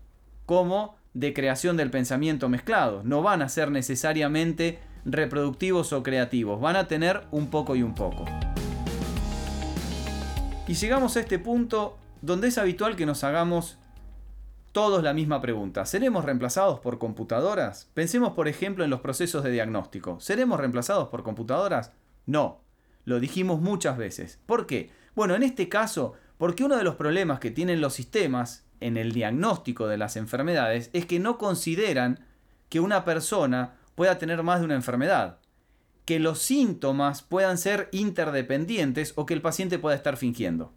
como 0.45 0.95
de 1.13 1.33
creación 1.33 1.77
del 1.77 1.91
pensamiento 1.91 2.49
mezclado. 2.49 3.01
No 3.03 3.21
van 3.21 3.41
a 3.41 3.49
ser 3.49 3.71
necesariamente 3.71 4.79
reproductivos 5.05 5.93
o 5.93 6.03
creativos, 6.03 6.59
van 6.59 6.75
a 6.75 6.87
tener 6.87 7.23
un 7.31 7.49
poco 7.49 7.75
y 7.75 7.83
un 7.83 7.95
poco. 7.95 8.25
Y 10.71 10.75
llegamos 10.75 11.17
a 11.17 11.19
este 11.19 11.37
punto 11.37 11.97
donde 12.21 12.47
es 12.47 12.57
habitual 12.57 12.95
que 12.95 13.05
nos 13.05 13.25
hagamos 13.25 13.77
todos 14.71 15.03
la 15.03 15.11
misma 15.11 15.41
pregunta. 15.41 15.85
¿Seremos 15.85 16.23
reemplazados 16.23 16.79
por 16.79 16.97
computadoras? 16.97 17.89
Pensemos 17.93 18.31
por 18.31 18.47
ejemplo 18.47 18.85
en 18.85 18.89
los 18.89 19.01
procesos 19.01 19.43
de 19.43 19.51
diagnóstico. 19.51 20.21
¿Seremos 20.21 20.61
reemplazados 20.61 21.09
por 21.09 21.23
computadoras? 21.23 21.91
No. 22.25 22.61
Lo 23.03 23.19
dijimos 23.19 23.59
muchas 23.59 23.97
veces. 23.97 24.39
¿Por 24.45 24.65
qué? 24.65 24.91
Bueno, 25.13 25.35
en 25.35 25.43
este 25.43 25.67
caso, 25.67 26.13
porque 26.37 26.63
uno 26.63 26.77
de 26.77 26.85
los 26.85 26.95
problemas 26.95 27.41
que 27.41 27.51
tienen 27.51 27.81
los 27.81 27.93
sistemas 27.93 28.63
en 28.79 28.95
el 28.95 29.11
diagnóstico 29.11 29.89
de 29.89 29.97
las 29.97 30.15
enfermedades 30.15 30.89
es 30.93 31.05
que 31.05 31.19
no 31.19 31.37
consideran 31.37 32.25
que 32.69 32.79
una 32.79 33.03
persona 33.03 33.73
pueda 33.95 34.17
tener 34.17 34.41
más 34.41 34.59
de 34.59 34.67
una 34.67 34.75
enfermedad, 34.75 35.40
que 36.05 36.19
los 36.19 36.39
síntomas 36.39 37.21
puedan 37.21 37.57
ser 37.57 37.89
interdependientes 37.91 39.13
o 39.15 39.25
que 39.25 39.33
el 39.33 39.41
paciente 39.41 39.79
pueda 39.79 39.95
estar 39.95 40.17
fingiendo. 40.17 40.73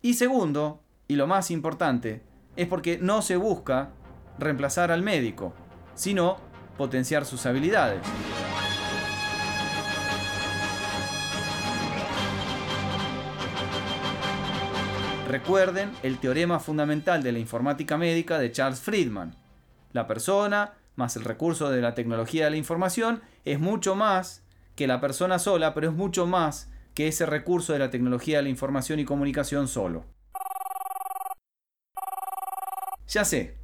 Y 0.00 0.14
segundo, 0.14 0.82
y 1.08 1.16
lo 1.16 1.26
más 1.26 1.50
importante, 1.50 2.22
es 2.56 2.68
porque 2.68 2.98
no 2.98 3.22
se 3.22 3.36
busca 3.36 3.90
reemplazar 4.38 4.92
al 4.92 5.02
médico, 5.02 5.52
sino 5.94 6.36
potenciar 6.76 7.24
sus 7.24 7.44
habilidades. 7.46 8.00
Recuerden 15.28 15.90
el 16.02 16.18
teorema 16.18 16.58
fundamental 16.58 17.22
de 17.22 17.32
la 17.32 17.38
informática 17.38 17.98
médica 17.98 18.38
de 18.38 18.50
Charles 18.50 18.80
Friedman. 18.80 19.36
La 19.92 20.06
persona 20.06 20.72
más 20.98 21.16
el 21.16 21.24
recurso 21.24 21.70
de 21.70 21.80
la 21.80 21.94
tecnología 21.94 22.44
de 22.44 22.50
la 22.50 22.56
información 22.56 23.22
es 23.44 23.60
mucho 23.60 23.94
más 23.94 24.42
que 24.74 24.86
la 24.86 25.00
persona 25.00 25.38
sola, 25.38 25.72
pero 25.72 25.88
es 25.88 25.94
mucho 25.94 26.26
más 26.26 26.70
que 26.94 27.08
ese 27.08 27.24
recurso 27.24 27.72
de 27.72 27.78
la 27.78 27.90
tecnología 27.90 28.38
de 28.38 28.42
la 28.42 28.48
información 28.48 28.98
y 28.98 29.04
comunicación 29.04 29.68
solo. 29.68 30.04
Ya 33.06 33.24
sé, 33.24 33.54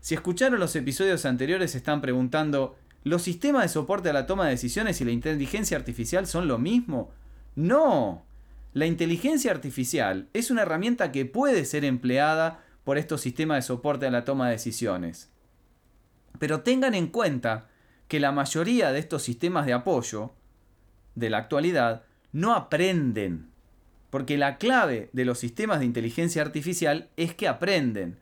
si 0.00 0.14
escucharon 0.14 0.58
los 0.58 0.74
episodios 0.74 1.24
anteriores 1.24 1.74
están 1.76 2.00
preguntando, 2.00 2.76
¿los 3.04 3.22
sistemas 3.22 3.62
de 3.62 3.68
soporte 3.68 4.10
a 4.10 4.12
la 4.12 4.26
toma 4.26 4.46
de 4.46 4.50
decisiones 4.50 5.00
y 5.00 5.04
la 5.04 5.12
inteligencia 5.12 5.76
artificial 5.76 6.26
son 6.26 6.48
lo 6.48 6.58
mismo? 6.58 7.12
No, 7.54 8.26
la 8.72 8.86
inteligencia 8.86 9.52
artificial 9.52 10.28
es 10.32 10.50
una 10.50 10.62
herramienta 10.62 11.12
que 11.12 11.26
puede 11.26 11.64
ser 11.64 11.84
empleada 11.84 12.64
por 12.82 12.98
estos 12.98 13.20
sistemas 13.20 13.58
de 13.58 13.62
soporte 13.62 14.06
a 14.06 14.10
la 14.10 14.24
toma 14.24 14.46
de 14.46 14.54
decisiones. 14.54 15.32
Pero 16.42 16.62
tengan 16.62 16.96
en 16.96 17.06
cuenta 17.06 17.68
que 18.08 18.18
la 18.18 18.32
mayoría 18.32 18.90
de 18.90 18.98
estos 18.98 19.22
sistemas 19.22 19.64
de 19.64 19.74
apoyo 19.74 20.32
de 21.14 21.30
la 21.30 21.38
actualidad 21.38 22.02
no 22.32 22.56
aprenden. 22.56 23.52
Porque 24.10 24.36
la 24.36 24.58
clave 24.58 25.08
de 25.12 25.24
los 25.24 25.38
sistemas 25.38 25.78
de 25.78 25.84
inteligencia 25.84 26.42
artificial 26.42 27.10
es 27.16 27.32
que 27.32 27.46
aprenden. 27.46 28.18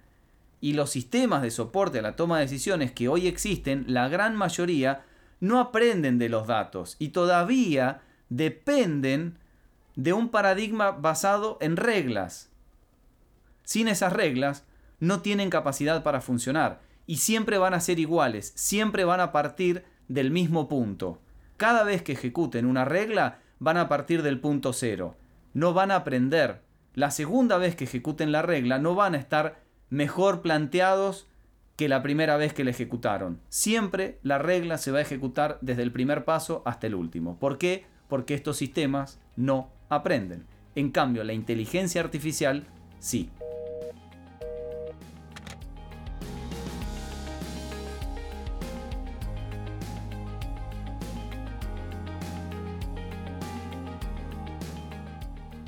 Y 0.61 0.74
los 0.74 0.90
sistemas 0.90 1.40
de 1.40 1.50
soporte 1.50 2.00
a 2.00 2.02
la 2.02 2.14
toma 2.14 2.37
de 2.37 2.44
decisiones 2.44 2.92
que 2.92 3.09
hoy 3.09 3.26
existen, 3.26 3.87
la 3.88 4.11
gran 4.11 4.37
mayoría, 4.37 5.02
no 5.40 5.59
aprenden 5.59 6.18
de 6.18 6.28
los 6.28 6.46
datos 6.46 6.96
y 6.98 7.09
todavía 7.09 8.02
dependen 8.28 9.38
de 9.96 10.12
un 10.12 10.28
paradigma 10.28 10.90
basado 10.90 11.56
en 11.62 11.78
reglas. 11.78 12.50
Sin 13.64 13.88
esas 13.88 14.12
reglas, 14.12 14.66
no 14.98 15.22
tienen 15.22 15.48
capacidad 15.48 16.02
para 16.02 16.20
funcionar 16.20 16.89
y 17.11 17.16
siempre 17.16 17.59
van 17.59 17.75
a 17.75 17.81
ser 17.81 17.99
iguales, 17.99 18.53
siempre 18.55 19.05
van 19.05 19.18
a 19.18 19.33
partir 19.33 19.83
del 20.07 20.31
mismo 20.31 20.68
punto. 20.68 21.18
Cada 21.57 21.83
vez 21.83 22.03
que 22.03 22.12
ejecuten 22.12 22.66
una 22.66 22.85
regla, 22.85 23.40
van 23.59 23.79
a 23.79 23.88
partir 23.88 24.23
del 24.23 24.38
punto 24.38 24.73
cero. 24.73 25.16
No 25.53 25.75
van 25.75 25.90
a 25.90 25.96
aprender. 25.96 26.62
La 26.94 27.11
segunda 27.11 27.59
vez 27.59 27.75
que 27.75 27.83
ejecuten 27.83 28.31
la 28.31 28.42
regla, 28.42 28.79
no 28.79 28.94
van 28.94 29.16
a 29.16 29.18
estar 29.18 29.61
mejor 29.88 30.40
planteados 30.40 31.27
que 31.75 31.88
la 31.88 32.01
primera 32.01 32.37
vez 32.37 32.55
que 32.55 32.62
la 32.62 32.70
ejecutaron. 32.70 33.40
Siempre 33.49 34.20
la 34.23 34.38
regla 34.38 34.79
se 34.79 34.92
va 34.92 34.99
a 34.99 35.03
ejecutar 35.03 35.59
desde 35.62 35.83
el 35.83 35.90
primer 35.90 36.25
paso 36.25 36.62
hasta 36.64 36.87
el 36.87 36.94
último. 36.94 37.40
¿Por 37.40 37.59
qué? 37.59 37.87
Porque 38.07 38.35
estos 38.35 38.57
sistemas 38.57 39.18
no 39.35 39.73
aprenden. 39.88 40.46
En 40.77 40.92
cambio, 40.92 41.25
la 41.25 41.33
inteligencia 41.33 42.03
artificial 42.03 42.68
sí. 43.01 43.31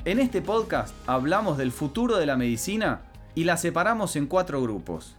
En 0.05 0.19
este 0.19 0.41
podcast 0.41 0.93
hablamos 1.07 1.57
del 1.57 1.71
futuro 1.71 2.17
de 2.17 2.25
la 2.25 2.35
medicina 2.35 3.03
y 3.35 3.45
la 3.45 3.55
separamos 3.55 4.17
en 4.17 4.27
cuatro 4.27 4.61
grupos. 4.61 5.15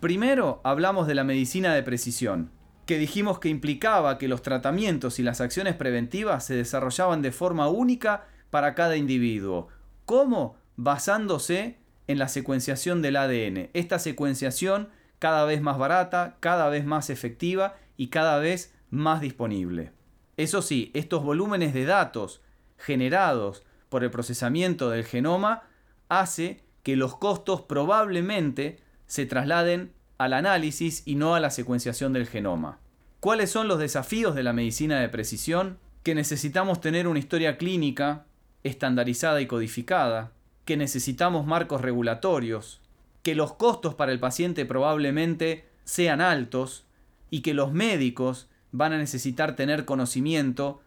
Primero 0.00 0.60
hablamos 0.64 1.06
de 1.06 1.14
la 1.14 1.24
medicina 1.24 1.74
de 1.74 1.82
precisión, 1.82 2.50
que 2.84 2.98
dijimos 2.98 3.38
que 3.38 3.48
implicaba 3.48 4.18
que 4.18 4.28
los 4.28 4.42
tratamientos 4.42 5.18
y 5.18 5.22
las 5.22 5.40
acciones 5.40 5.76
preventivas 5.76 6.44
se 6.44 6.56
desarrollaban 6.56 7.22
de 7.22 7.32
forma 7.32 7.70
única 7.70 8.26
para 8.50 8.74
cada 8.74 8.98
individuo. 8.98 9.68
¿Cómo? 10.04 10.56
Basándose 10.76 11.78
en 12.06 12.18
la 12.18 12.28
secuenciación 12.28 13.00
del 13.00 13.16
ADN. 13.16 13.70
Esta 13.72 13.98
secuenciación 13.98 14.90
cada 15.18 15.46
vez 15.46 15.62
más 15.62 15.78
barata, 15.78 16.36
cada 16.40 16.68
vez 16.68 16.84
más 16.84 17.08
efectiva 17.08 17.76
y 17.96 18.08
cada 18.08 18.40
vez 18.40 18.74
más 18.90 19.22
disponible. 19.22 19.92
Eso 20.36 20.60
sí, 20.60 20.90
estos 20.92 21.24
volúmenes 21.24 21.72
de 21.72 21.86
datos 21.86 22.42
generados 22.76 23.64
por 23.90 24.02
el 24.02 24.10
procesamiento 24.10 24.88
del 24.88 25.04
genoma 25.04 25.64
hace 26.08 26.62
que 26.82 26.96
los 26.96 27.16
costos 27.16 27.60
probablemente 27.60 28.78
se 29.06 29.26
trasladen 29.26 29.92
al 30.16 30.32
análisis 30.32 31.02
y 31.04 31.16
no 31.16 31.34
a 31.34 31.40
la 31.40 31.50
secuenciación 31.50 32.14
del 32.14 32.26
genoma. 32.26 32.78
¿Cuáles 33.20 33.50
son 33.50 33.68
los 33.68 33.78
desafíos 33.78 34.34
de 34.34 34.42
la 34.42 34.54
medicina 34.54 34.98
de 35.00 35.10
precisión? 35.10 35.78
Que 36.02 36.14
necesitamos 36.14 36.80
tener 36.80 37.06
una 37.06 37.18
historia 37.18 37.58
clínica 37.58 38.24
estandarizada 38.62 39.40
y 39.42 39.46
codificada, 39.46 40.32
que 40.64 40.76
necesitamos 40.76 41.46
marcos 41.46 41.80
regulatorios, 41.80 42.80
que 43.22 43.34
los 43.34 43.54
costos 43.54 43.94
para 43.94 44.12
el 44.12 44.20
paciente 44.20 44.64
probablemente 44.64 45.68
sean 45.84 46.20
altos 46.20 46.86
y 47.28 47.40
que 47.40 47.54
los 47.54 47.72
médicos 47.72 48.48
van 48.72 48.92
a 48.92 48.98
necesitar 48.98 49.56
tener 49.56 49.84
conocimiento 49.84 50.80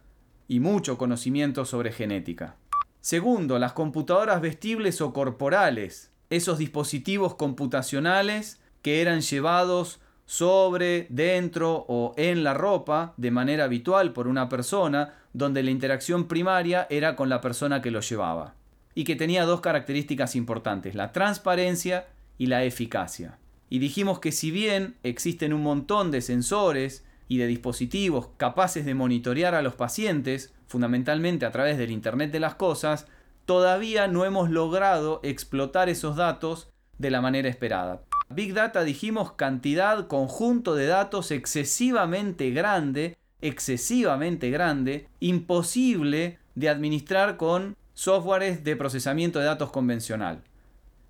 y 0.48 0.60
mucho 0.60 0.98
conocimiento 0.98 1.66
sobre 1.66 1.92
genética. 1.92 2.56
Segundo, 3.04 3.60
las 3.60 3.74
computadoras 3.74 4.40
vestibles 4.40 5.02
o 5.02 5.12
corporales, 5.12 6.10
esos 6.30 6.58
dispositivos 6.58 7.36
computacionales 7.36 8.62
que 8.82 9.02
eran 9.02 9.20
llevados 9.20 10.00
sobre, 10.26 11.08
dentro 11.10 11.84
o 11.90 12.14
en 12.16 12.46
la 12.46 12.54
ropa 12.54 13.14
de 13.18 13.30
manera 13.30 13.66
habitual 13.66 14.14
por 14.14 14.30
una 14.30 14.48
persona, 14.48 15.16
donde 15.34 15.64
la 15.64 15.72
interacción 15.72 16.30
primaria 16.30 16.88
era 16.90 17.18
con 17.18 17.28
la 17.28 17.42
persona 17.42 17.82
que 17.82 17.92
lo 17.92 18.00
llevaba, 18.00 18.56
y 18.96 19.04
que 19.04 19.18
tenía 19.18 19.44
dos 19.44 19.60
características 19.60 20.38
importantes, 20.38 20.96
la 20.96 21.12
transparencia 21.12 22.08
y 22.38 22.46
la 22.46 22.64
eficacia. 22.64 23.38
Y 23.70 23.80
dijimos 23.80 24.22
que 24.22 24.32
si 24.32 24.50
bien 24.50 24.96
existen 25.04 25.52
un 25.52 25.62
montón 25.62 26.10
de 26.10 26.22
sensores 26.22 27.04
y 27.34 27.38
de 27.40 27.48
dispositivos 27.48 28.30
capaces 28.38 28.86
de 28.86 28.94
monitorear 28.94 29.56
a 29.56 29.64
los 29.64 29.74
pacientes, 29.74 30.54
fundamentalmente 30.68 31.48
a 31.48 31.52
través 31.52 31.80
del 31.80 31.90
Internet 31.90 32.32
de 32.32 32.40
las 32.40 32.54
Cosas, 32.54 33.08
todavía 33.46 34.08
no 34.08 34.24
hemos 34.24 34.52
logrado 34.52 35.20
explotar 35.24 35.90
esos 35.90 36.16
datos 36.16 36.70
de 37.00 37.10
la 37.10 37.22
manera 37.22 37.50
esperada. 37.50 38.04
Big 38.30 38.54
Data 38.54 38.84
dijimos 38.84 39.32
cantidad, 39.32 40.06
conjunto 40.06 40.76
de 40.76 40.86
datos 40.86 41.32
excesivamente 41.32 42.52
grande, 42.52 43.18
excesivamente 43.42 44.52
grande, 44.52 45.08
imposible 45.20 46.38
de 46.54 46.70
administrar 46.70 47.38
con 47.38 47.76
softwares 47.96 48.64
de 48.64 48.76
procesamiento 48.76 49.40
de 49.40 49.46
datos 49.46 49.72
convencional. 49.72 50.44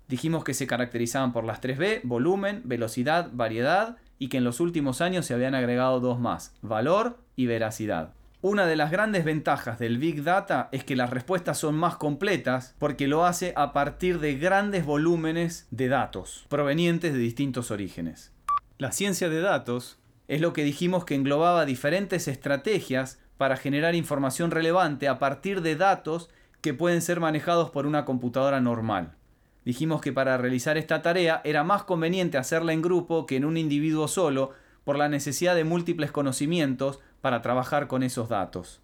Dijimos 0.08 0.42
que 0.42 0.54
se 0.54 0.66
caracterizaban 0.66 1.34
por 1.34 1.44
las 1.44 1.60
3B, 1.60 2.00
volumen, 2.02 2.62
velocidad, 2.64 3.28
variedad, 3.30 3.98
y 4.24 4.28
que 4.28 4.38
en 4.38 4.44
los 4.44 4.58
últimos 4.58 5.02
años 5.02 5.26
se 5.26 5.34
habían 5.34 5.54
agregado 5.54 6.00
dos 6.00 6.18
más, 6.18 6.54
valor 6.62 7.18
y 7.36 7.44
veracidad. 7.44 8.14
Una 8.40 8.64
de 8.64 8.74
las 8.74 8.90
grandes 8.90 9.22
ventajas 9.22 9.78
del 9.78 9.98
Big 9.98 10.22
Data 10.22 10.70
es 10.72 10.82
que 10.82 10.96
las 10.96 11.10
respuestas 11.10 11.58
son 11.58 11.74
más 11.74 11.96
completas 11.96 12.74
porque 12.78 13.06
lo 13.06 13.26
hace 13.26 13.52
a 13.54 13.74
partir 13.74 14.20
de 14.20 14.38
grandes 14.38 14.86
volúmenes 14.86 15.68
de 15.70 15.88
datos 15.88 16.46
provenientes 16.48 17.12
de 17.12 17.18
distintos 17.18 17.70
orígenes. 17.70 18.32
La 18.78 18.92
ciencia 18.92 19.28
de 19.28 19.42
datos 19.42 19.98
es 20.26 20.40
lo 20.40 20.54
que 20.54 20.64
dijimos 20.64 21.04
que 21.04 21.16
englobaba 21.16 21.66
diferentes 21.66 22.26
estrategias 22.26 23.20
para 23.36 23.58
generar 23.58 23.94
información 23.94 24.50
relevante 24.50 25.06
a 25.06 25.18
partir 25.18 25.60
de 25.60 25.76
datos 25.76 26.30
que 26.62 26.72
pueden 26.72 27.02
ser 27.02 27.20
manejados 27.20 27.68
por 27.68 27.84
una 27.84 28.06
computadora 28.06 28.62
normal. 28.62 29.16
Dijimos 29.64 30.00
que 30.00 30.12
para 30.12 30.36
realizar 30.36 30.76
esta 30.76 31.00
tarea 31.02 31.40
era 31.44 31.64
más 31.64 31.84
conveniente 31.84 32.38
hacerla 32.38 32.72
en 32.72 32.82
grupo 32.82 33.26
que 33.26 33.36
en 33.36 33.44
un 33.44 33.56
individuo 33.56 34.08
solo 34.08 34.50
por 34.84 34.98
la 34.98 35.08
necesidad 35.08 35.54
de 35.54 35.64
múltiples 35.64 36.12
conocimientos 36.12 37.00
para 37.20 37.40
trabajar 37.40 37.86
con 37.86 38.02
esos 38.02 38.28
datos. 38.28 38.80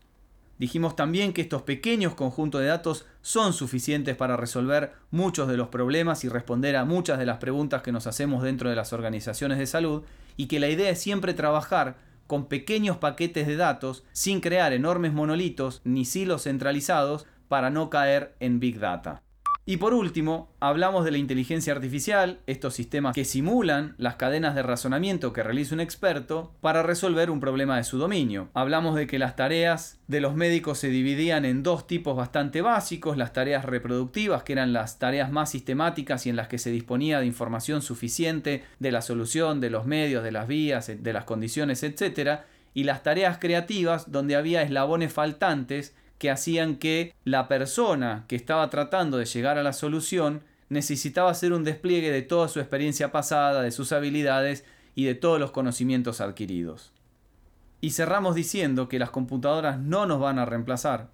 Dijimos 0.58 0.94
también 0.94 1.32
que 1.32 1.40
estos 1.40 1.62
pequeños 1.62 2.14
conjuntos 2.14 2.60
de 2.60 2.66
datos 2.66 3.06
son 3.22 3.54
suficientes 3.54 4.14
para 4.14 4.36
resolver 4.36 4.92
muchos 5.10 5.48
de 5.48 5.56
los 5.56 5.68
problemas 5.68 6.22
y 6.24 6.28
responder 6.28 6.76
a 6.76 6.84
muchas 6.84 7.18
de 7.18 7.24
las 7.24 7.38
preguntas 7.38 7.82
que 7.82 7.92
nos 7.92 8.06
hacemos 8.06 8.42
dentro 8.42 8.68
de 8.68 8.76
las 8.76 8.92
organizaciones 8.92 9.56
de 9.56 9.66
salud 9.66 10.02
y 10.36 10.48
que 10.48 10.60
la 10.60 10.68
idea 10.68 10.90
es 10.90 11.00
siempre 11.00 11.32
trabajar 11.32 11.96
con 12.26 12.46
pequeños 12.46 12.98
paquetes 12.98 13.46
de 13.46 13.56
datos 13.56 14.04
sin 14.12 14.40
crear 14.40 14.72
enormes 14.72 15.12
monolitos 15.12 15.80
ni 15.84 16.04
silos 16.04 16.42
centralizados 16.42 17.26
para 17.48 17.70
no 17.70 17.88
caer 17.88 18.36
en 18.38 18.60
Big 18.60 18.78
Data. 18.78 19.22
Y 19.70 19.76
por 19.76 19.94
último, 19.94 20.50
hablamos 20.58 21.04
de 21.04 21.12
la 21.12 21.18
inteligencia 21.18 21.72
artificial, 21.72 22.40
estos 22.48 22.74
sistemas 22.74 23.14
que 23.14 23.24
simulan 23.24 23.94
las 23.98 24.16
cadenas 24.16 24.56
de 24.56 24.64
razonamiento 24.64 25.32
que 25.32 25.44
realiza 25.44 25.76
un 25.76 25.80
experto 25.80 26.52
para 26.60 26.82
resolver 26.82 27.30
un 27.30 27.38
problema 27.38 27.76
de 27.76 27.84
su 27.84 27.96
dominio. 27.96 28.48
Hablamos 28.52 28.96
de 28.96 29.06
que 29.06 29.20
las 29.20 29.36
tareas 29.36 30.00
de 30.08 30.20
los 30.20 30.34
médicos 30.34 30.78
se 30.78 30.88
dividían 30.88 31.44
en 31.44 31.62
dos 31.62 31.86
tipos 31.86 32.16
bastante 32.16 32.62
básicos, 32.62 33.16
las 33.16 33.32
tareas 33.32 33.64
reproductivas, 33.64 34.42
que 34.42 34.54
eran 34.54 34.72
las 34.72 34.98
tareas 34.98 35.30
más 35.30 35.50
sistemáticas 35.52 36.26
y 36.26 36.30
en 36.30 36.36
las 36.36 36.48
que 36.48 36.58
se 36.58 36.72
disponía 36.72 37.20
de 37.20 37.26
información 37.26 37.80
suficiente 37.80 38.64
de 38.80 38.90
la 38.90 39.02
solución, 39.02 39.60
de 39.60 39.70
los 39.70 39.86
medios, 39.86 40.24
de 40.24 40.32
las 40.32 40.48
vías, 40.48 40.90
de 41.00 41.12
las 41.12 41.26
condiciones, 41.26 41.84
etc. 41.84 42.40
Y 42.74 42.82
las 42.82 43.04
tareas 43.04 43.38
creativas, 43.38 44.10
donde 44.10 44.34
había 44.34 44.62
eslabones 44.62 45.12
faltantes 45.12 45.94
que 46.20 46.30
hacían 46.30 46.76
que 46.76 47.14
la 47.24 47.48
persona 47.48 48.26
que 48.28 48.36
estaba 48.36 48.68
tratando 48.68 49.16
de 49.16 49.24
llegar 49.24 49.56
a 49.56 49.62
la 49.62 49.72
solución 49.72 50.42
necesitaba 50.68 51.30
hacer 51.30 51.54
un 51.54 51.64
despliegue 51.64 52.12
de 52.12 52.20
toda 52.20 52.46
su 52.48 52.60
experiencia 52.60 53.10
pasada, 53.10 53.62
de 53.62 53.70
sus 53.70 53.90
habilidades 53.90 54.66
y 54.94 55.06
de 55.06 55.14
todos 55.14 55.40
los 55.40 55.50
conocimientos 55.50 56.20
adquiridos. 56.20 56.92
Y 57.80 57.92
cerramos 57.92 58.34
diciendo 58.34 58.86
que 58.86 58.98
las 58.98 59.08
computadoras 59.08 59.78
no 59.78 60.04
nos 60.04 60.20
van 60.20 60.38
a 60.38 60.44
reemplazar 60.44 61.08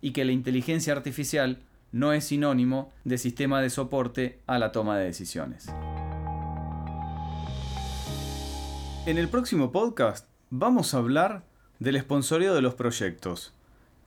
y 0.00 0.12
que 0.12 0.24
la 0.24 0.30
inteligencia 0.30 0.92
artificial 0.92 1.58
no 1.90 2.12
es 2.12 2.26
sinónimo 2.26 2.92
de 3.02 3.18
sistema 3.18 3.60
de 3.60 3.70
soporte 3.70 4.38
a 4.46 4.60
la 4.60 4.70
toma 4.70 4.96
de 4.98 5.06
decisiones. 5.06 5.66
En 9.04 9.18
el 9.18 9.28
próximo 9.28 9.72
podcast 9.72 10.28
vamos 10.50 10.94
a 10.94 10.98
hablar 10.98 11.42
del 11.80 12.00
sponsoreo 12.00 12.54
de 12.54 12.62
los 12.62 12.76
proyectos 12.76 13.57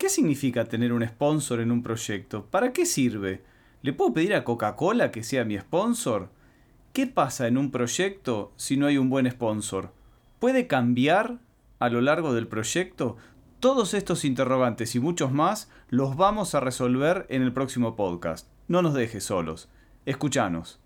¿Qué 0.02 0.10
significa 0.10 0.66
tener 0.66 0.94
un 0.94 1.08
sponsor 1.08 1.60
en 1.60 1.72
un 1.72 1.84
proyecto? 1.84 2.48
¿Para 2.48 2.74
qué 2.74 2.88
sirve? 2.88 3.44
¿Le 3.84 3.94
puedo 3.94 4.16
pedir 4.16 4.34
a 4.34 4.44
Coca-Cola 4.44 5.12
que 5.12 5.22
sea 5.22 5.46
mi 5.46 5.60
sponsor? 5.60 6.30
¿Qué 6.92 7.06
pasa 7.06 7.46
en 7.46 7.56
un 7.56 7.70
proyecto 7.70 8.52
si 8.56 8.78
no 8.78 8.88
hay 8.88 8.98
un 8.98 9.12
buen 9.12 9.30
sponsor? 9.30 9.94
¿Puede 10.40 10.66
cambiar 10.66 11.38
a 11.78 11.90
lo 11.90 12.02
largo 12.02 12.34
del 12.34 12.48
proyecto? 12.48 13.18
Todos 13.60 13.94
estos 13.94 14.26
interrogantes 14.26 14.96
y 14.96 15.00
muchos 15.00 15.32
más 15.32 15.70
los 15.90 16.16
vamos 16.16 16.56
a 16.56 16.62
resolver 16.62 17.28
en 17.30 17.44
el 17.44 17.54
próximo 17.54 17.96
podcast. 17.96 18.48
No 18.68 18.82
nos 18.82 18.96
dejes 18.96 19.26
solos. 19.26 19.70
Escuchanos. 20.08 20.80